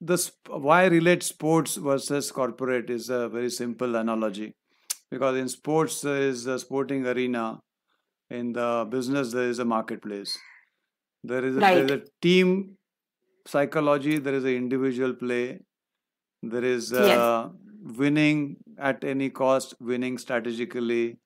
the 0.00 0.30
why 0.48 0.82
I 0.84 0.86
relate 0.86 1.22
sports 1.22 1.76
versus 1.76 2.30
corporate 2.32 2.90
is 2.90 3.08
a 3.10 3.28
very 3.28 3.50
simple 3.50 3.96
analogy, 3.96 4.54
because 5.10 5.36
in 5.36 5.48
sports 5.48 6.00
there 6.00 6.20
is 6.22 6.46
a 6.46 6.58
sporting 6.58 7.06
arena, 7.06 7.60
in 8.30 8.52
the 8.52 8.86
business 8.90 9.32
there 9.32 9.48
is 9.48 9.58
a 9.58 9.64
marketplace. 9.64 10.36
There 11.24 11.44
is 11.44 11.56
a, 11.56 11.60
there 11.60 11.84
is 11.84 11.90
a 11.90 12.02
team 12.22 12.76
psychology. 13.46 14.18
There 14.18 14.34
is 14.34 14.44
a 14.44 14.54
individual 14.56 15.14
play. 15.14 15.60
There 16.42 16.64
is 16.64 16.90
Yes. 16.92 17.18
uh, 17.18 17.48
winning 17.98 18.56
at 18.78 19.04
any 19.04 19.30
cost, 19.30 19.74
winning 19.80 20.18
strategically. 20.18 21.18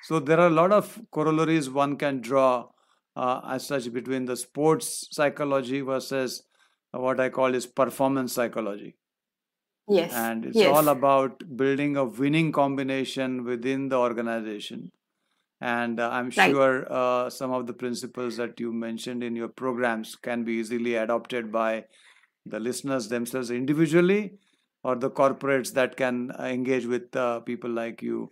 So 0.00 0.18
there 0.20 0.40
are 0.40 0.46
a 0.48 0.50
lot 0.50 0.72
of 0.72 1.00
corollaries 1.10 1.70
one 1.70 1.96
can 1.96 2.20
draw 2.20 2.68
uh, 3.16 3.40
as 3.48 3.66
such 3.66 3.92
between 3.92 4.24
the 4.26 4.36
sports 4.36 5.08
psychology 5.12 5.80
versus 5.80 6.42
what 6.92 7.20
I 7.20 7.28
call 7.28 7.54
is 7.54 7.66
performance 7.66 8.32
psychology. 8.32 8.96
yes 9.88 10.12
And 10.12 10.44
it's 10.44 10.62
yes 10.62 10.64
all 10.64 10.88
about 10.88 11.56
building 11.56 11.96
a 11.96 12.04
winning 12.04 12.52
combination 12.52 13.44
within 13.44 13.88
the 13.88 13.96
organization. 13.96 14.90
And 15.60 16.00
uh, 16.00 16.10
I'm 16.10 16.30
Right. 16.36 16.50
sure 16.50 16.86
uh, 16.90 17.30
some 17.30 17.52
of 17.52 17.66
the 17.66 17.72
principles 17.74 18.36
that 18.36 18.60
you 18.60 18.72
mentioned 18.72 19.22
in 19.24 19.36
your 19.36 19.48
programs 19.48 20.16
can 20.16 20.44
be 20.44 20.54
easily 20.54 20.94
adopted 20.96 21.50
by 21.52 21.84
the 22.46 22.60
listeners 22.60 23.08
themselves 23.08 23.50
individually 23.50 24.32
or 24.84 24.96
the 24.96 25.10
corporates 25.10 25.72
that 25.74 25.96
can 25.96 26.30
uh, 26.38 26.44
engage 26.44 26.86
with 26.86 27.14
uh, 27.16 27.40
people 27.40 27.70
like 27.70 28.02
you, 28.02 28.30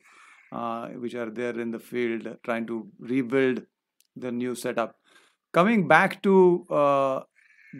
uh, 0.56 0.88
which 1.04 1.14
are 1.14 1.30
there 1.30 1.58
in 1.60 1.70
the 1.70 1.78
field 1.78 2.28
trying 2.42 2.66
to 2.66 2.88
rebuild 2.98 3.62
the 4.16 4.32
new 4.32 4.54
setup. 4.54 4.96
Coming 5.52 5.86
back 5.88 6.22
to 6.22 6.64
uh, 6.70 7.20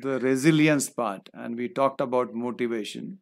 the 0.02 0.18
resilience 0.20 0.88
part, 0.90 1.28
and 1.32 1.56
we 1.56 1.68
talked 1.68 2.00
about 2.00 2.34
motivation. 2.34 3.18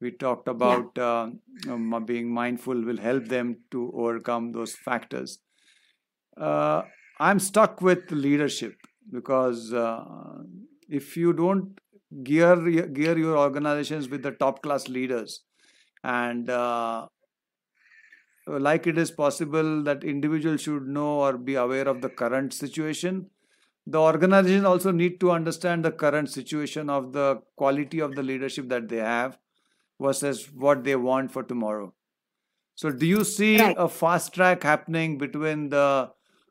We 0.00 0.10
talked 0.10 0.48
about 0.48 0.98
uh, 0.98 1.28
um, 1.68 2.04
being 2.06 2.28
mindful 2.32 2.82
will 2.82 2.96
help 2.98 3.28
them 3.28 3.58
to 3.70 3.92
overcome 3.94 4.50
those 4.52 4.74
factors. 4.74 5.38
Uh, 6.36 6.82
I'm 7.20 7.38
stuck 7.38 7.80
with 7.80 8.10
leadership 8.10 8.74
because 9.12 9.72
uh, 9.72 10.02
if 10.88 11.16
you 11.16 11.32
don't 11.32 11.78
gear 12.24 12.56
gear 12.86 13.16
your 13.16 13.36
organizations 13.38 14.08
with 14.08 14.22
the 14.22 14.32
top 14.32 14.62
class 14.62 14.88
leaders 14.88 15.40
and 16.04 16.50
uh, 16.50 17.06
like 18.46 18.86
it 18.86 18.98
is 18.98 19.10
possible 19.10 19.82
that 19.84 20.04
individuals 20.04 20.62
should 20.62 20.86
know 20.86 21.20
or 21.20 21.36
be 21.38 21.54
aware 21.54 21.88
of 21.88 22.00
the 22.00 22.08
current 22.08 22.52
situation. 22.52 23.30
The 23.86 24.00
organization 24.00 24.66
also 24.66 24.90
need 24.92 25.20
to 25.20 25.30
understand 25.32 25.84
the 25.84 25.92
current 25.92 26.30
situation 26.30 26.90
of 26.90 27.12
the 27.12 27.42
quality 27.56 28.00
of 28.00 28.14
the 28.14 28.22
leadership 28.22 28.68
that 28.68 28.88
they 28.88 28.98
have 28.98 29.38
versus 30.00 30.50
what 30.52 30.84
they 30.84 30.96
want 30.96 31.32
for 31.32 31.42
tomorrow. 31.42 31.94
So 32.74 32.90
do 32.90 33.06
you 33.06 33.24
see 33.24 33.58
Right. 33.58 33.76
a 33.76 33.88
fast 33.88 34.34
track 34.34 34.62
happening 34.62 35.18
between 35.18 35.68
the 35.68 36.10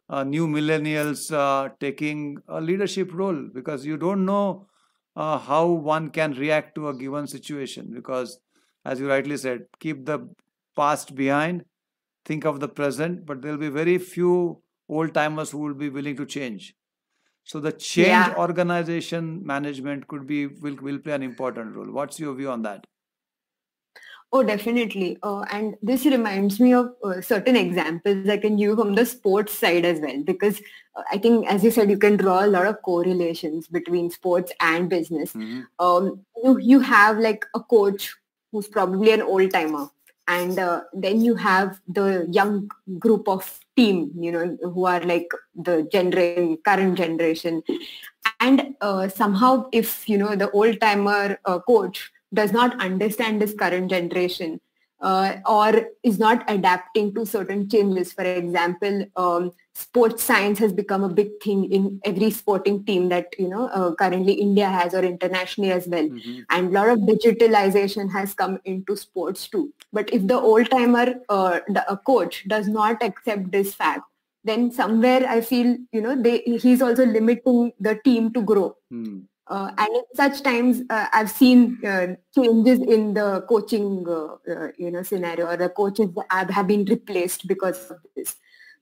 uh, 0.10 0.24
new 0.24 0.48
millennials 0.48 1.32
uh, 1.34 1.70
taking 1.80 2.38
a 2.48 2.62
leadership 2.62 3.12
role? 3.14 3.50
Because 3.54 3.86
you 3.86 3.98
don't 3.98 4.26
know 4.26 4.68
uh, 5.16 5.38
how 5.38 5.68
one 5.68 6.10
can 6.10 6.34
react 6.34 6.76
to 6.76 6.90
a 6.90 6.94
given 6.94 7.28
situation 7.28 7.92
because 7.94 8.40
as 8.86 9.00
you 9.00 9.10
rightly 9.10 9.38
said 9.38 9.66
keep 9.80 10.06
the 10.06 10.20
past 10.76 11.16
behind 11.16 11.66
think 12.26 12.46
of 12.46 12.60
the 12.60 12.68
present 12.68 13.26
but 13.26 13.42
there'll 13.42 13.58
be 13.58 13.70
very 13.70 13.98
few 13.98 14.62
old 14.90 15.14
timers 15.14 15.52
who 15.52 15.60
will 15.60 15.74
be 15.74 15.90
willing 15.90 16.16
to 16.16 16.26
change. 16.26 16.76
So 17.44 17.60
the 17.60 17.72
change 17.72 18.08
Yeah. 18.08 18.36
organization 18.38 19.46
management 19.46 20.08
could 20.08 20.28
be 20.28 20.48
will 20.48 20.76
will 20.76 21.00
play 21.00 21.14
an 21.14 21.24
important 21.24 21.76
role. 21.76 21.92
What's 21.92 22.20
your 22.20 22.34
view 22.36 22.50
on 22.52 22.62
that? 22.64 22.86
Oh, 24.34 24.44
definitely. 24.44 25.18
Uh, 25.22 25.42
and 25.52 25.76
this 25.82 26.06
reminds 26.06 26.60
me 26.60 26.74
of 26.74 26.94
uh, 27.04 27.20
certain 27.20 27.58
examples 27.58 28.30
I 28.30 28.38
can 28.38 28.58
use 28.58 28.78
from 28.78 28.96
the 28.96 29.06
sports 29.06 29.54
side 29.54 29.84
as 29.84 30.00
well, 30.00 30.24
because 30.24 30.62
uh, 30.96 31.04
I 31.12 31.18
think, 31.18 31.48
as 31.48 31.66
you 31.66 31.72
said, 31.72 31.90
you 31.90 31.98
can 31.98 32.16
draw 32.16 32.46
a 32.46 32.48
lot 32.48 32.66
of 32.66 32.82
correlations 32.82 33.68
between 33.68 34.10
sports 34.10 34.54
and 34.62 34.90
business. 34.90 35.34
Mhm. 35.34 35.66
Um, 35.80 36.26
you, 36.44 36.58
you 36.60 36.80
have 36.80 37.18
like 37.18 37.46
a 37.56 37.60
coach 37.60 38.16
who's 38.54 38.70
probably 38.70 39.12
an 39.12 39.22
old 39.22 39.52
timer, 39.52 39.90
and 40.32 40.58
uh, 40.60 40.82
then 40.94 41.22
you 41.22 41.36
have 41.36 41.80
the 41.88 42.26
young 42.32 42.70
group 42.98 43.28
of 43.28 43.60
team, 43.76 44.12
you 44.18 44.32
know, 44.32 44.58
who 44.62 44.86
are 44.86 45.02
like 45.02 45.30
the 45.56 45.88
generation, 45.92 46.58
current 46.64 46.98
generation, 46.98 47.62
and 48.40 48.76
uh, 48.80 49.10
somehow 49.10 49.68
if 49.74 50.08
you 50.08 50.18
know 50.18 50.36
the 50.36 50.50
old 50.52 50.80
timer 50.80 51.38
uh, 51.46 51.60
coach 51.60 52.12
does 52.34 52.54
not 52.54 52.80
understand 52.82 53.42
this 53.42 53.54
current 53.54 53.90
generation 53.90 54.60
uh, 55.02 55.36
or 55.46 55.88
is 56.04 56.20
not 56.20 56.44
adapting 56.50 57.14
to 57.16 57.26
certain 57.26 57.68
changes 57.70 58.14
for 58.14 58.24
example 58.24 59.06
um, 59.16 59.52
sports 59.74 60.24
science 60.24 60.60
has 60.60 60.74
become 60.74 61.04
a 61.04 61.10
big 61.10 61.30
thing 61.44 61.64
in 61.72 62.00
every 62.06 62.30
sporting 62.30 62.84
team 62.86 63.10
that 63.10 63.28
you 63.40 63.48
know 63.48 63.68
uh, 63.80 63.94
currently 63.96 64.34
india 64.34 64.68
has 64.70 64.94
or 64.94 65.04
internationally 65.04 65.72
as 65.72 65.88
well 65.88 66.08
Mhm. 66.10 66.46
and 66.50 66.70
a 66.70 66.72
lot 66.80 66.90
of 66.90 67.00
digitalization 67.12 68.12
has 68.12 68.34
come 68.34 68.60
into 68.66 68.96
sports 68.96 69.48
too 69.48 69.64
but 69.94 70.14
if 70.14 70.28
the 70.28 70.40
old 70.40 70.70
timer 70.70 71.08
uh, 71.30 71.60
coach 72.06 72.44
does 72.48 72.68
not 72.68 73.02
accept 73.10 73.52
this 73.52 73.74
fact 73.74 74.04
then 74.50 74.72
somewhere 74.72 75.24
i 75.28 75.40
feel 75.42 75.76
you 75.92 76.02
know 76.02 76.16
they 76.28 76.38
he's 76.66 76.82
also 76.82 77.06
limiting 77.06 77.72
the 77.80 77.96
team 78.06 78.32
to 78.34 78.42
grow 78.54 78.68
Hmm. 78.90 79.20
Uh, 79.52 79.70
and 79.78 79.96
in 79.96 80.04
such 80.16 80.44
times, 80.44 80.82
uh, 80.90 81.08
I've 81.12 81.30
seen 81.30 81.78
uh, 81.86 82.16
changes 82.34 82.80
in 82.80 83.14
the 83.14 83.42
coaching, 83.50 84.06
uh, 84.08 84.36
uh, 84.50 84.68
you 84.78 84.92
know, 84.92 85.04
scenario, 85.04 85.48
or 85.48 85.58
the 85.58 85.68
coaches 85.68 86.10
have, 86.30 86.50
have 86.50 86.68
been 86.68 86.86
replaced 86.86 87.48
because 87.48 87.92
of 87.92 87.98
this. 88.16 88.36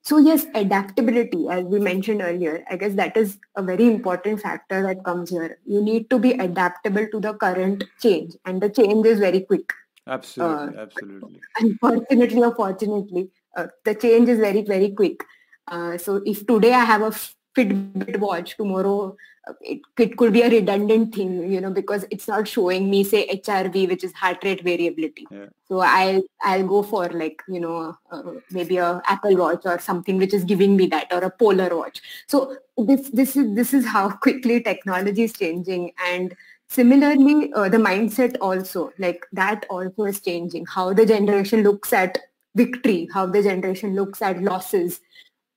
So 0.03 0.17
yes, 0.17 0.45
adaptability, 0.53 1.47
as 1.49 1.65
we 1.65 1.79
mentioned 1.79 2.21
earlier, 2.21 2.63
I 2.69 2.77
guess 2.77 2.93
that 2.93 3.17
is 3.17 3.39
a 3.55 3.63
very 3.63 3.87
important 3.87 4.41
factor 4.41 4.83
that 4.83 5.03
comes 5.03 5.31
here. 5.31 5.57
You 5.65 5.81
need 5.81 6.09
to 6.11 6.19
be 6.19 6.31
adaptable 6.33 7.07
to 7.13 7.19
the 7.19 7.33
current 7.33 7.83
change, 7.99 8.35
and 8.45 8.61
the 8.61 8.69
change 8.69 9.07
is 9.07 9.19
very 9.19 9.41
quick. 9.41 9.73
Absolutely, 10.07 10.77
Uh, 10.77 10.81
absolutely. 10.81 11.41
Unfortunately 11.59 12.43
or 12.43 12.55
fortunately, 12.55 13.31
uh, 13.57 13.67
the 13.85 13.95
change 13.95 14.29
is 14.29 14.39
very, 14.39 14.61
very 14.61 14.91
quick. 14.91 15.25
Uh, 15.67 15.97
so 15.97 16.21
if 16.25 16.45
today 16.45 16.73
I 16.73 16.85
have 16.85 17.01
a 17.01 17.11
Fitbit 17.55 18.17
watch, 18.19 18.55
tomorrow 18.57 19.15
uh, 19.47 19.53
it, 19.61 19.81
it 19.97 20.17
could 20.17 20.33
be 20.33 20.41
a 20.41 20.49
redundant 20.49 21.15
thing, 21.15 21.51
you 21.51 21.61
know, 21.61 21.71
because 21.71 22.05
it's 22.11 22.27
not 22.27 22.47
showing 22.47 22.89
me, 22.89 23.03
say, 23.03 23.27
HRV, 23.27 23.87
which 23.87 24.03
is 24.03 24.13
heart 24.13 24.43
rate 24.43 24.63
variability. 24.63 25.25
Yeah. 25.31 25.45
So 25.67 25.79
I'll, 25.79 26.21
I'll 26.41 26.67
go 26.67 26.83
for 26.83 27.09
like, 27.09 27.41
you 27.47 27.59
know, 27.59 27.97
uh, 28.11 28.33
maybe 28.51 28.77
a 28.77 29.01
Apple 29.05 29.35
watch 29.37 29.61
or 29.65 29.79
something 29.79 30.17
which 30.17 30.33
is 30.33 30.43
giving 30.43 30.75
me 30.75 30.87
that 30.87 31.11
or 31.11 31.23
a 31.23 31.29
Polar 31.29 31.75
watch. 31.75 32.01
So 32.27 32.57
this, 32.77 33.09
this 33.09 33.35
is, 33.35 33.55
this 33.55 33.73
is 33.73 33.85
how 33.85 34.09
quickly 34.21 34.61
technology 34.61 35.23
is 35.23 35.33
changing. 35.33 35.93
And 36.05 36.35
similarly, 36.67 37.51
uh, 37.53 37.69
the 37.69 37.77
mindset 37.77 38.35
also, 38.41 38.91
like 38.99 39.25
that 39.31 39.65
also 39.69 40.03
is 40.03 40.19
changing. 40.19 40.65
How 40.65 40.93
the 40.93 41.05
generation 41.05 41.63
looks 41.63 41.93
at 41.93 42.17
victory, 42.55 43.07
how 43.13 43.25
the 43.25 43.41
generation 43.41 43.95
looks 43.95 44.21
at 44.21 44.41
losses, 44.41 44.99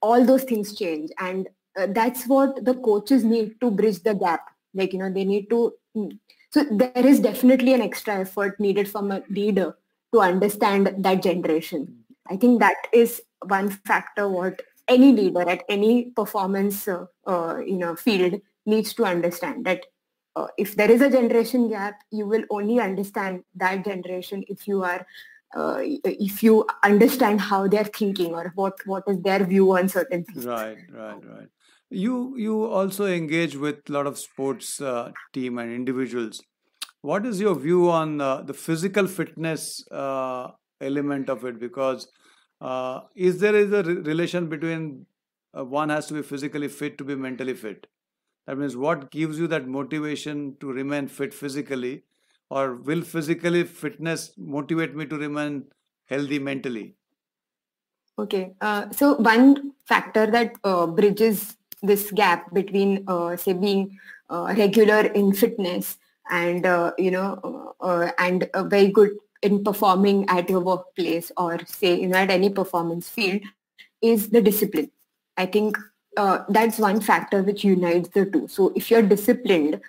all 0.00 0.24
those 0.24 0.44
things 0.44 0.76
change. 0.76 1.11
And 1.18 1.48
uh, 1.76 1.87
that's 1.90 2.26
what 2.26 2.64
the 2.64 2.74
coaches 2.74 3.24
need 3.24 3.61
to 3.61 3.70
bridge 3.70 4.02
the 4.02 4.14
gap. 4.14 4.48
Like, 4.74 4.92
you 4.92 4.98
know, 4.98 5.12
they 5.12 5.24
need 5.24 5.50
to, 5.50 5.74
mm. 5.96 6.18
so 6.50 6.64
there 6.70 7.06
is 7.06 7.20
definitely 7.20 7.74
an 7.74 7.82
extra 7.82 8.20
effort 8.20 8.58
needed 8.58 8.88
from 8.88 9.11
a 9.11 9.22
leader 9.28 9.76
to 10.12 10.20
understand 10.20 10.94
that 10.98 11.22
generation. 11.22 12.04
I 12.28 12.37
think 12.37 12.61
that 12.61 12.76
is 12.92 13.22
one 13.46 13.70
factor 13.70 14.28
what 14.28 14.62
any 14.88 15.12
leader 15.12 15.48
at 15.48 15.64
any 15.68 16.04
performance, 16.04 16.88
uh, 16.88 17.06
uh, 17.26 17.58
you 17.64 17.76
know, 17.76 17.96
field 17.96 18.40
needs 18.66 18.94
to 18.94 19.04
understand 19.04 19.64
that 19.66 19.87
uh, 20.37 20.46
if 20.56 20.76
there 20.76 20.90
is 20.90 21.00
a 21.00 21.11
generation 21.11 21.68
gap, 21.68 21.94
you 22.11 22.26
will 22.26 22.44
only 22.50 22.80
understand 22.80 23.44
that 23.56 23.85
generation 23.85 24.44
if 24.48 24.66
you 24.66 24.82
are 24.82 25.06
uh, 25.54 25.80
if 25.82 26.42
you 26.42 26.66
understand 26.82 27.38
how 27.40 27.68
they're 27.68 27.85
thinking 27.85 28.35
or 28.35 28.52
what 28.54 28.74
what 28.87 29.04
is 29.06 29.20
their 29.20 29.44
view 29.44 29.76
on 29.76 29.88
certain 29.88 30.24
things. 30.24 30.46
Right, 30.46 30.78
right, 30.90 31.22
right. 31.24 31.48
You 31.92 32.37
you 32.38 32.64
also 32.64 33.05
engage 33.05 33.55
with 33.55 33.88
a 33.90 33.92
lot 33.92 34.07
of 34.07 34.18
sports 34.18 34.81
uh, 34.81 35.12
team 35.35 35.59
and 35.59 35.70
individuals. 35.70 36.40
What 37.02 37.26
is 37.26 37.40
your 37.40 37.55
view 37.55 37.90
on 37.90 38.20
uh, 38.20 38.42
the 38.42 38.55
physical 38.55 39.07
fitness 39.07 39.87
uh, 39.90 40.52
element 40.81 41.28
of 41.28 41.44
it? 41.44 41.61
Because 41.61 42.09
uh, 42.61 43.00
is 43.14 43.40
there 43.40 43.55
is 43.55 43.72
a 43.72 43.83
re- 43.83 43.96
relation 43.96 44.48
between 44.48 45.07
uh, 45.57 45.64
one 45.64 45.90
has 45.90 46.07
to 46.07 46.14
be 46.14 46.22
physically 46.22 46.68
fit 46.68 46.96
to 46.98 47.05
be 47.05 47.14
mentally 47.14 47.55
fit? 47.55 47.87
That 48.46 48.57
means 48.57 48.74
what 48.74 49.11
gives 49.11 49.38
you 49.38 49.46
that 49.48 49.68
motivation 49.68 50.57
to 50.61 50.72
remain 50.72 51.09
fit 51.09 51.35
physically, 51.35 52.05
or 52.50 52.76
will 52.76 53.02
physically 53.02 53.64
fitness 53.64 54.33
motivate 54.38 54.96
me 54.96 55.07
to 55.07 55.16
remain 55.16 55.64
healthy 56.07 56.38
mentally? 56.38 56.96
Okay, 58.18 58.55
uh, 58.61 58.90
so 58.90 59.16
one 59.16 59.72
factor 59.87 60.26
that 60.31 60.62
bridges 60.96 61.57
this 61.83 62.11
gap 62.12 62.53
between, 62.55 63.05
uh, 63.09 63.37
say, 63.37 63.53
being 63.53 63.99
uh, 64.31 64.55
regular 64.57 65.01
in 65.01 65.33
fitness 65.33 65.99
and 66.31 66.64
uh, 66.64 66.92
you 66.99 67.11
know, 67.11 67.75
uh, 67.83 67.85
uh, 67.85 68.11
and 68.18 68.49
uh, 68.55 68.62
very 68.62 68.88
good 68.88 69.11
in 69.42 69.64
performing 69.64 70.25
at 70.29 70.49
your 70.49 70.61
workplace 70.61 71.33
or 71.37 71.59
say, 71.66 72.01
you 72.01 72.09
know, 72.09 72.18
at 72.18 72.31
any 72.31 72.49
performance 72.49 73.09
field, 73.09 73.42
is 74.01 74.31
the 74.31 74.40
discipline. 74.40 74.90
I 75.37 75.47
think 75.47 75.77
that's 76.49 76.79
one 76.79 77.01
factor 77.01 77.42
which 77.42 77.64
unites 77.64 78.09
the 78.11 78.27
two. 78.27 78.47
So 78.49 78.73
if 78.77 78.90
you're 78.90 79.03
disciplined, 79.03 79.81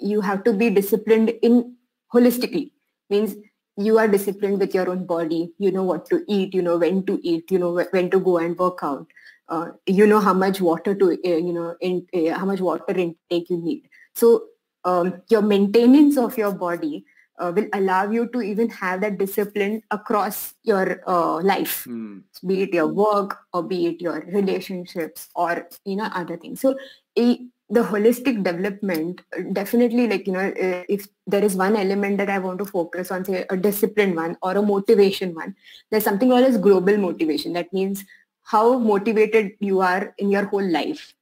you 0.00 0.20
have 0.20 0.44
to 0.44 0.52
be 0.52 0.70
disciplined 0.70 1.30
in 1.42 1.76
holistically. 2.12 2.70
Means 3.10 3.36
you 3.78 3.96
are 3.96 4.08
disciplined 4.08 4.58
with 4.58 4.74
your 4.74 4.90
own 4.90 5.06
body 5.06 5.52
you 5.58 5.70
know 5.70 5.84
what 5.84 6.04
to 6.06 6.24
eat 6.26 6.52
you 6.52 6.60
know 6.60 6.76
when 6.76 7.04
to 7.06 7.20
eat 7.22 7.48
you 7.50 7.58
know 7.58 7.72
when 7.92 8.10
to 8.10 8.18
go 8.18 8.38
and 8.38 8.58
work 8.58 8.80
out 8.82 9.06
uh, 9.48 9.68
you 9.86 10.06
know 10.06 10.20
how 10.20 10.34
much 10.34 10.60
water 10.60 10.94
to 10.94 11.12
uh, 11.12 11.36
you 11.36 11.52
know 11.52 11.74
in, 11.80 12.06
uh, 12.14 12.38
how 12.38 12.44
much 12.44 12.60
water 12.60 12.92
intake 12.92 13.50
you 13.50 13.58
need. 13.58 13.88
So 14.14 14.44
um, 14.84 15.22
your 15.28 15.42
maintenance 15.42 16.16
of 16.16 16.36
your 16.36 16.52
body 16.52 17.04
uh, 17.38 17.52
will 17.54 17.68
allow 17.72 18.10
you 18.10 18.28
to 18.28 18.42
even 18.42 18.68
have 18.70 19.00
that 19.00 19.18
discipline 19.18 19.82
across 19.90 20.54
your 20.64 21.02
uh, 21.06 21.40
life. 21.40 21.84
Hmm. 21.84 22.18
be 22.46 22.62
it 22.62 22.74
your 22.74 22.88
work 22.88 23.38
or 23.52 23.62
be 23.62 23.86
it 23.86 24.00
your 24.00 24.20
relationships 24.32 25.28
or 25.34 25.68
you 25.84 25.96
know 25.96 26.10
other 26.14 26.36
things. 26.36 26.60
So 26.60 26.76
a, 27.18 27.40
the 27.70 27.82
holistic 27.82 28.42
development 28.42 29.20
uh, 29.36 29.42
definitely 29.52 30.08
like 30.08 30.26
you 30.26 30.32
know 30.32 30.52
if 30.56 31.06
there 31.26 31.44
is 31.44 31.54
one 31.54 31.76
element 31.76 32.16
that 32.16 32.30
i 32.30 32.38
want 32.38 32.58
to 32.58 32.64
focus 32.64 33.10
on 33.10 33.26
say 33.26 33.44
a 33.50 33.56
disciplined 33.58 34.16
one 34.16 34.38
or 34.40 34.52
a 34.52 34.62
motivation 34.62 35.34
one 35.34 35.54
there's 35.90 36.04
something 36.04 36.28
called 36.28 36.44
as 36.44 36.58
global 36.58 36.96
motivation. 36.96 37.52
That 37.54 37.72
means 37.72 38.04
how 38.48 38.78
motivated 38.78 39.52
you 39.60 39.80
are 39.80 40.14
in 40.16 40.30
your 40.30 40.46
whole 40.46 40.66
life. 40.66 41.12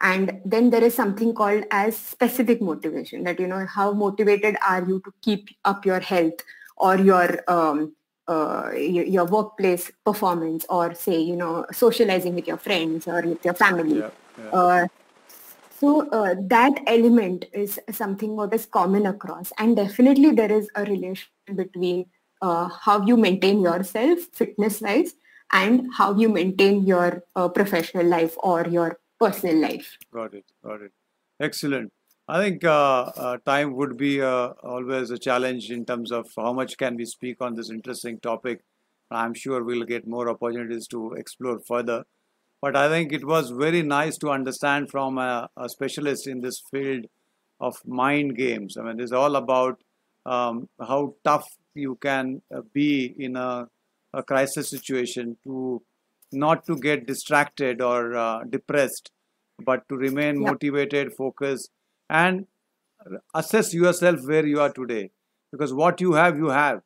And 0.00 0.40
then 0.44 0.70
there 0.70 0.84
is 0.84 0.94
something 0.94 1.34
called 1.34 1.64
as 1.70 1.96
specific 1.96 2.62
motivation 2.62 3.24
that 3.24 3.40
you 3.40 3.46
know 3.46 3.66
how 3.66 3.92
motivated 3.92 4.56
are 4.66 4.84
you 4.86 5.00
to 5.00 5.12
keep 5.22 5.48
up 5.64 5.86
your 5.86 6.00
health 6.00 6.44
or 6.76 6.96
your 6.98 7.42
um, 7.48 7.96
uh, 8.28 8.70
your, 8.76 9.04
your 9.04 9.24
workplace 9.24 9.90
performance 10.04 10.66
or 10.68 10.94
say 10.94 11.18
you 11.18 11.34
know 11.34 11.64
socializing 11.72 12.34
with 12.34 12.46
your 12.46 12.58
friends 12.58 13.08
or 13.08 13.22
with 13.22 13.44
your 13.44 13.54
family. 13.54 13.98
Yeah, 13.98 14.10
yeah. 14.38 14.50
uh, 14.50 14.86
so 15.80 16.08
uh, 16.10 16.34
that 16.38 16.78
element 16.86 17.46
is 17.52 17.80
something 17.90 18.36
what 18.36 18.54
is 18.54 18.66
common 18.66 19.06
across. 19.06 19.52
And 19.58 19.76
definitely 19.76 20.32
there 20.32 20.52
is 20.52 20.68
a 20.76 20.84
relation 20.84 21.28
between 21.54 22.06
uh, 22.42 22.68
how 22.68 23.04
you 23.04 23.16
maintain 23.16 23.60
yourself 23.60 24.20
fitness 24.32 24.80
wise 24.80 25.14
and 25.52 25.88
how 25.94 26.14
you 26.14 26.28
maintain 26.28 26.84
your 26.84 27.22
uh, 27.34 27.48
professional 27.48 28.06
life 28.06 28.34
or 28.38 28.66
your 28.66 28.98
personal 29.18 29.56
life 29.56 29.96
Got 30.12 30.34
it. 30.34 30.44
Got 30.64 30.82
it. 30.82 30.92
Excellent. 31.40 31.92
I 32.28 32.42
think 32.42 32.64
uh, 32.64 33.02
uh, 33.16 33.36
time 33.46 33.74
would 33.76 33.96
be 33.96 34.20
uh, 34.20 34.48
always 34.62 35.10
a 35.10 35.18
challenge 35.18 35.70
in 35.70 35.84
terms 35.84 36.10
of 36.10 36.26
how 36.36 36.52
much 36.52 36.76
can 36.76 36.96
we 36.96 37.04
speak 37.04 37.36
on 37.40 37.54
this 37.54 37.70
interesting 37.70 38.18
topic. 38.18 38.62
I'm 39.10 39.34
sure 39.34 39.62
we'll 39.62 39.84
get 39.84 40.08
more 40.08 40.28
opportunities 40.28 40.88
to 40.88 41.12
explore 41.12 41.60
further. 41.68 42.04
But 42.60 42.74
I 42.74 42.88
think 42.88 43.12
it 43.12 43.24
was 43.24 43.50
very 43.50 43.82
nice 43.82 44.18
to 44.18 44.30
understand 44.30 44.90
from 44.90 45.18
a, 45.18 45.48
a 45.56 45.68
specialist 45.68 46.26
in 46.26 46.40
this 46.40 46.60
field 46.70 47.06
of 47.60 47.76
mind 47.86 48.36
games. 48.36 48.76
I 48.76 48.82
mean, 48.82 48.98
it's 48.98 49.12
all 49.12 49.36
about 49.36 49.80
um, 50.24 50.68
how 50.80 51.14
tough 51.22 51.46
you 51.74 51.96
can 51.96 52.42
uh, 52.52 52.62
be 52.72 53.14
in 53.18 53.36
a, 53.36 53.68
a 54.14 54.22
crisis 54.22 54.70
situation 54.70 55.36
to 55.44 55.82
not 56.32 56.66
to 56.66 56.76
get 56.76 57.06
distracted 57.06 57.80
or 57.80 58.16
uh, 58.16 58.44
depressed, 58.50 59.10
but 59.64 59.88
to 59.88 59.96
remain 59.96 60.40
Yeah. 60.40 60.50
motivated, 60.50 61.14
focused, 61.16 61.70
and 62.08 62.46
assess 63.34 63.72
yourself 63.74 64.20
where 64.26 64.46
you 64.46 64.60
are 64.60 64.72
today. 64.72 65.10
Because 65.52 65.72
what 65.72 66.00
you 66.00 66.12
have, 66.14 66.36
you 66.36 66.48
have. 66.48 66.82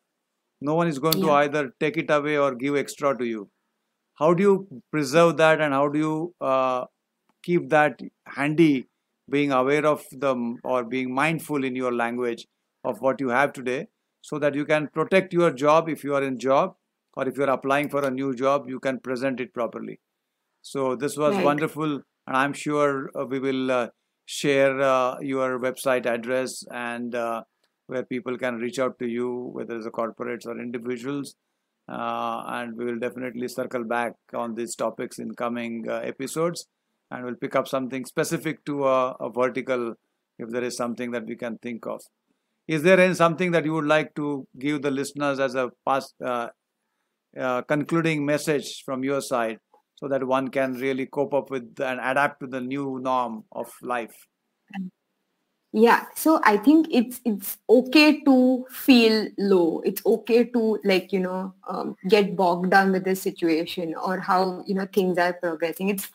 No 0.61 0.74
one 0.74 0.88
is 0.88 0.98
going 0.98 1.20
to 1.20 1.30
either 1.33 1.74
take 1.80 1.96
it 1.96 2.11
away 2.11 2.37
or 2.38 2.54
give 2.54 2.76
extra 2.76 3.16
to 3.18 3.24
you. 3.26 3.48
How 4.18 4.35
do 4.35 4.42
you 4.42 4.83
preserve 4.90 5.37
that 5.38 5.61
and 5.61 5.72
how 5.74 5.88
do 5.88 5.98
you 5.98 6.35
uh, 6.40 6.87
keep 7.42 7.70
that 7.70 8.00
handy, 8.26 8.88
being 9.30 9.52
aware 9.52 9.87
of 9.87 10.04
them 10.12 10.59
or 10.64 10.85
being 10.85 11.14
mindful 11.14 11.64
in 11.64 11.76
your 11.76 11.92
language 11.92 12.46
of 12.85 13.00
what 13.00 13.20
you 13.20 13.28
have 13.30 13.52
today 13.52 13.88
so 14.22 14.38
that 14.38 14.54
you 14.54 14.64
can 14.66 14.88
protect 14.88 15.33
your 15.33 15.50
job 15.50 15.88
if 15.88 16.04
you 16.04 16.14
are 16.14 16.22
in 16.22 16.38
job 16.38 16.76
or 17.14 17.29
if 17.29 17.37
you're 17.37 17.51
applying 17.51 17.88
for 17.88 18.05
a 18.05 18.11
new 18.11 18.35
job 18.35 18.68
you 18.68 18.81
can 18.81 18.99
present 19.01 19.40
it 19.40 19.53
properly. 19.55 20.01
So 20.62 20.96
this 20.96 21.16
was 21.16 21.35
Right. 21.35 21.44
wonderful 21.44 22.03
and 22.27 22.37
i'm 22.37 22.53
sure 22.53 23.11
uh, 23.18 23.25
we 23.25 23.38
will 23.40 23.70
uh, 23.70 23.88
share 24.27 24.81
uh, 24.81 25.18
your 25.20 25.59
website 25.59 26.07
address 26.07 26.64
and 26.70 27.14
uh, 27.14 27.42
where 27.87 28.05
people 28.05 28.38
can 28.38 28.57
reach 28.57 28.79
out 28.79 28.99
to 28.99 29.07
you 29.07 29.51
whether 29.53 29.77
it's 29.77 29.87
a 29.87 29.90
corporates 29.90 30.46
or 30.46 30.61
individuals. 30.61 31.35
Uh, 31.88 32.44
and 32.46 32.77
we 32.77 32.85
will 32.85 32.99
definitely 33.01 33.49
circle 33.49 33.83
back 33.83 34.14
on 34.33 34.55
these 34.55 34.77
topics 34.77 35.18
in 35.18 35.35
coming 35.35 35.87
uh, 35.88 35.94
episodes 36.05 36.66
and 37.11 37.25
we'll 37.25 37.35
pick 37.35 37.57
up 37.57 37.66
something 37.66 38.05
specific 38.05 38.64
to 38.64 38.87
a, 38.87 39.11
a 39.18 39.29
vertical 39.29 39.94
if 40.38 40.49
there 40.51 40.62
is 40.62 40.77
something 40.77 41.11
that 41.11 41.27
we 41.27 41.35
can 41.35 41.59
think 41.59 41.87
of. 41.87 42.01
Is 42.68 42.83
there 42.85 43.01
any 43.01 43.14
something 43.14 43.51
that 43.51 43.64
you 43.64 43.73
would 43.73 43.87
like 43.87 44.14
to 44.14 44.46
give 44.59 44.83
the 44.83 44.90
listeners 44.92 45.40
as 45.40 45.57
a 45.57 45.70
past 45.85 46.14
uh, 46.25 46.49
uh, 47.38 47.62
concluding 47.62 48.25
message 48.25 48.83
from 48.85 49.05
your 49.05 49.21
side 49.21 49.59
so 49.97 50.09
that 50.09 50.25
one 50.25 50.49
can 50.49 50.75
really 50.75 51.07
cope 51.07 51.35
up 51.35 51.51
with 51.51 51.79
and 51.81 52.01
adapt 52.03 52.40
to 52.40 52.47
the 52.47 52.61
new 52.61 52.99
norm 53.01 53.45
of 53.53 53.71
life? 53.83 54.27
Yeah 55.73 56.07
so 56.16 56.40
i 56.45 56.57
think 56.57 56.88
it's 56.90 57.21
it's 57.25 57.59
okay 57.69 58.21
to 58.25 58.66
feel 58.71 59.29
low. 59.38 59.81
It's 59.85 60.05
okay 60.05 60.45
to 60.45 60.81
like 60.83 61.12
you 61.12 61.21
know 61.21 61.55
um, 61.69 61.97
get 62.09 62.35
bogged 62.35 62.73
down 62.73 62.90
with 62.90 63.05
the 63.05 63.14
situation 63.14 63.95
or 63.95 64.19
how 64.19 64.64
you 64.66 64.75
know 64.75 64.88
things 64.93 65.16
are 65.16 65.33
progressing. 65.35 65.90
It's 65.90 66.09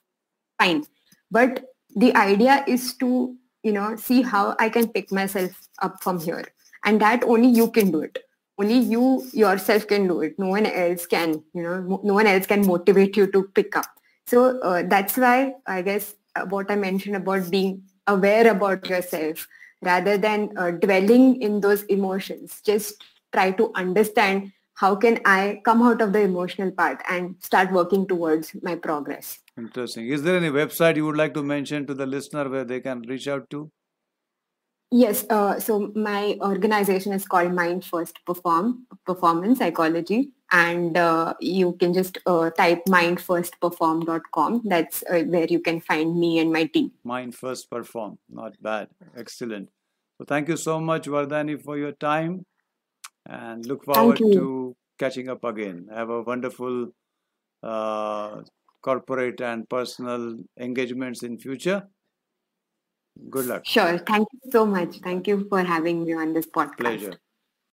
fine. 0.60 0.84
But 1.32 1.64
the 1.96 2.14
idea 2.18 2.66
is 2.68 2.96
to 2.96 3.38
you 3.64 3.72
know 3.72 3.96
see 3.96 4.22
how 4.22 4.56
i 4.60 4.68
can 4.68 4.90
pick 4.90 5.12
myself 5.12 5.52
up 5.82 6.04
from 6.04 6.20
here. 6.20 6.44
And 6.84 7.00
that 7.02 7.24
only 7.24 7.48
you 7.48 7.72
can 7.72 7.92
do 7.92 8.02
it 8.02 8.25
only 8.58 8.80
you 8.80 9.28
yourself 9.34 9.88
can 9.88 10.08
do 10.08 10.22
it. 10.22 10.38
No 10.40 10.48
one 10.48 10.66
else 10.66 11.06
can 11.06 11.44
you 11.54 11.64
know 11.64 12.02
no 12.04 12.14
one 12.14 12.28
else 12.28 12.46
can 12.46 12.66
motivate 12.66 13.18
you 13.18 13.28
to 13.32 13.44
pick 13.54 13.76
up. 13.76 13.86
So 14.28 14.60
uh, 14.62 14.84
that's 14.88 15.18
why 15.18 15.54
i 15.68 15.82
guess 15.82 16.16
uh, 16.36 16.46
what 16.46 16.72
i 16.72 16.76
mentioned 16.76 17.16
about 17.16 17.50
being 17.52 17.84
aware 18.08 18.50
about 18.50 18.88
yourself 18.90 19.48
rather 19.82 20.18
than 20.18 20.50
uh, 20.58 20.72
dwelling 20.72 21.42
in 21.42 21.60
those 21.62 21.84
emotions. 21.84 22.62
Just 22.66 23.04
try 23.34 23.52
to 23.52 23.72
understand 23.76 24.52
how 24.74 24.96
can 24.96 25.20
i 25.26 25.62
come 25.64 25.82
out 25.82 26.02
of 26.02 26.12
the 26.14 26.20
emotional 26.20 26.72
part 26.72 27.02
and 27.10 27.36
start 27.40 27.72
working 27.72 28.08
towards 28.08 28.52
my 28.62 28.76
progress. 28.76 29.40
Interesting. 29.58 30.10
Is 30.10 30.24
there 30.24 30.36
any 30.36 30.50
website 30.50 30.98
you 30.98 31.06
would 31.06 31.16
like 31.16 31.34
to 31.36 31.44
mention 31.44 31.86
to 31.88 31.94
the 31.94 32.06
listener 32.06 32.50
where 32.50 32.66
they 32.66 32.82
can 32.82 33.02
reach 33.02 33.28
out 33.28 33.50
to 33.52 33.72
Yes, 34.92 35.26
uh, 35.30 35.60
so 35.60 35.92
my 35.96 36.38
organization 36.42 37.12
is 37.12 37.26
called 37.26 37.54
Mind 37.54 37.84
First 37.84 38.24
Perform 38.26 38.86
Performance 39.06 39.60
Psychology, 39.60 40.32
and 40.52 40.96
uh, 40.96 41.34
you 41.40 41.74
can 41.74 41.94
just 41.94 42.20
uh, 42.26 42.52
type 42.52 42.84
mindfirstperform.com. 42.88 44.62
That's 44.64 45.04
uh, 45.10 45.24
where 45.24 45.48
you 45.48 45.60
can 45.60 45.82
find 45.82 46.18
me 46.18 46.40
and 46.40 46.54
my 46.54 46.66
team. 46.66 46.92
mind 47.04 47.36
first 47.36 47.70
perform. 47.70 48.20
Not 48.30 48.62
bad. 48.62 48.90
Excellent. 49.18 49.70
So 50.18 50.26
thank 50.26 50.48
you 50.48 50.58
so 50.58 50.80
much 50.80 51.08
vardhani 51.08 51.62
for 51.62 51.78
your 51.78 51.92
time. 51.92 52.46
And 53.26 53.66
look 53.66 53.84
forward 53.86 54.18
to 54.18 54.76
catching 55.00 55.30
up 55.30 55.44
again. 55.44 55.88
Have 55.92 56.12
a 56.12 56.22
wonderful 56.22 56.92
uh, 57.64 58.42
corporate 58.84 59.42
and 59.42 59.68
personal 59.68 60.38
engagements 60.60 61.24
in 61.24 61.40
future 61.40 61.88
good 63.30 63.46
luck 63.46 63.66
Sure. 63.66 63.98
Thank 63.98 64.28
you 64.34 64.52
so 64.52 64.66
much. 64.66 65.00
Thank 65.00 65.28
you 65.28 65.46
for 65.50 65.64
having 65.64 66.04
me 66.06 66.14
on 66.14 66.34
this 66.34 66.46
podcast. 66.46 66.78
pleasure 66.78 67.20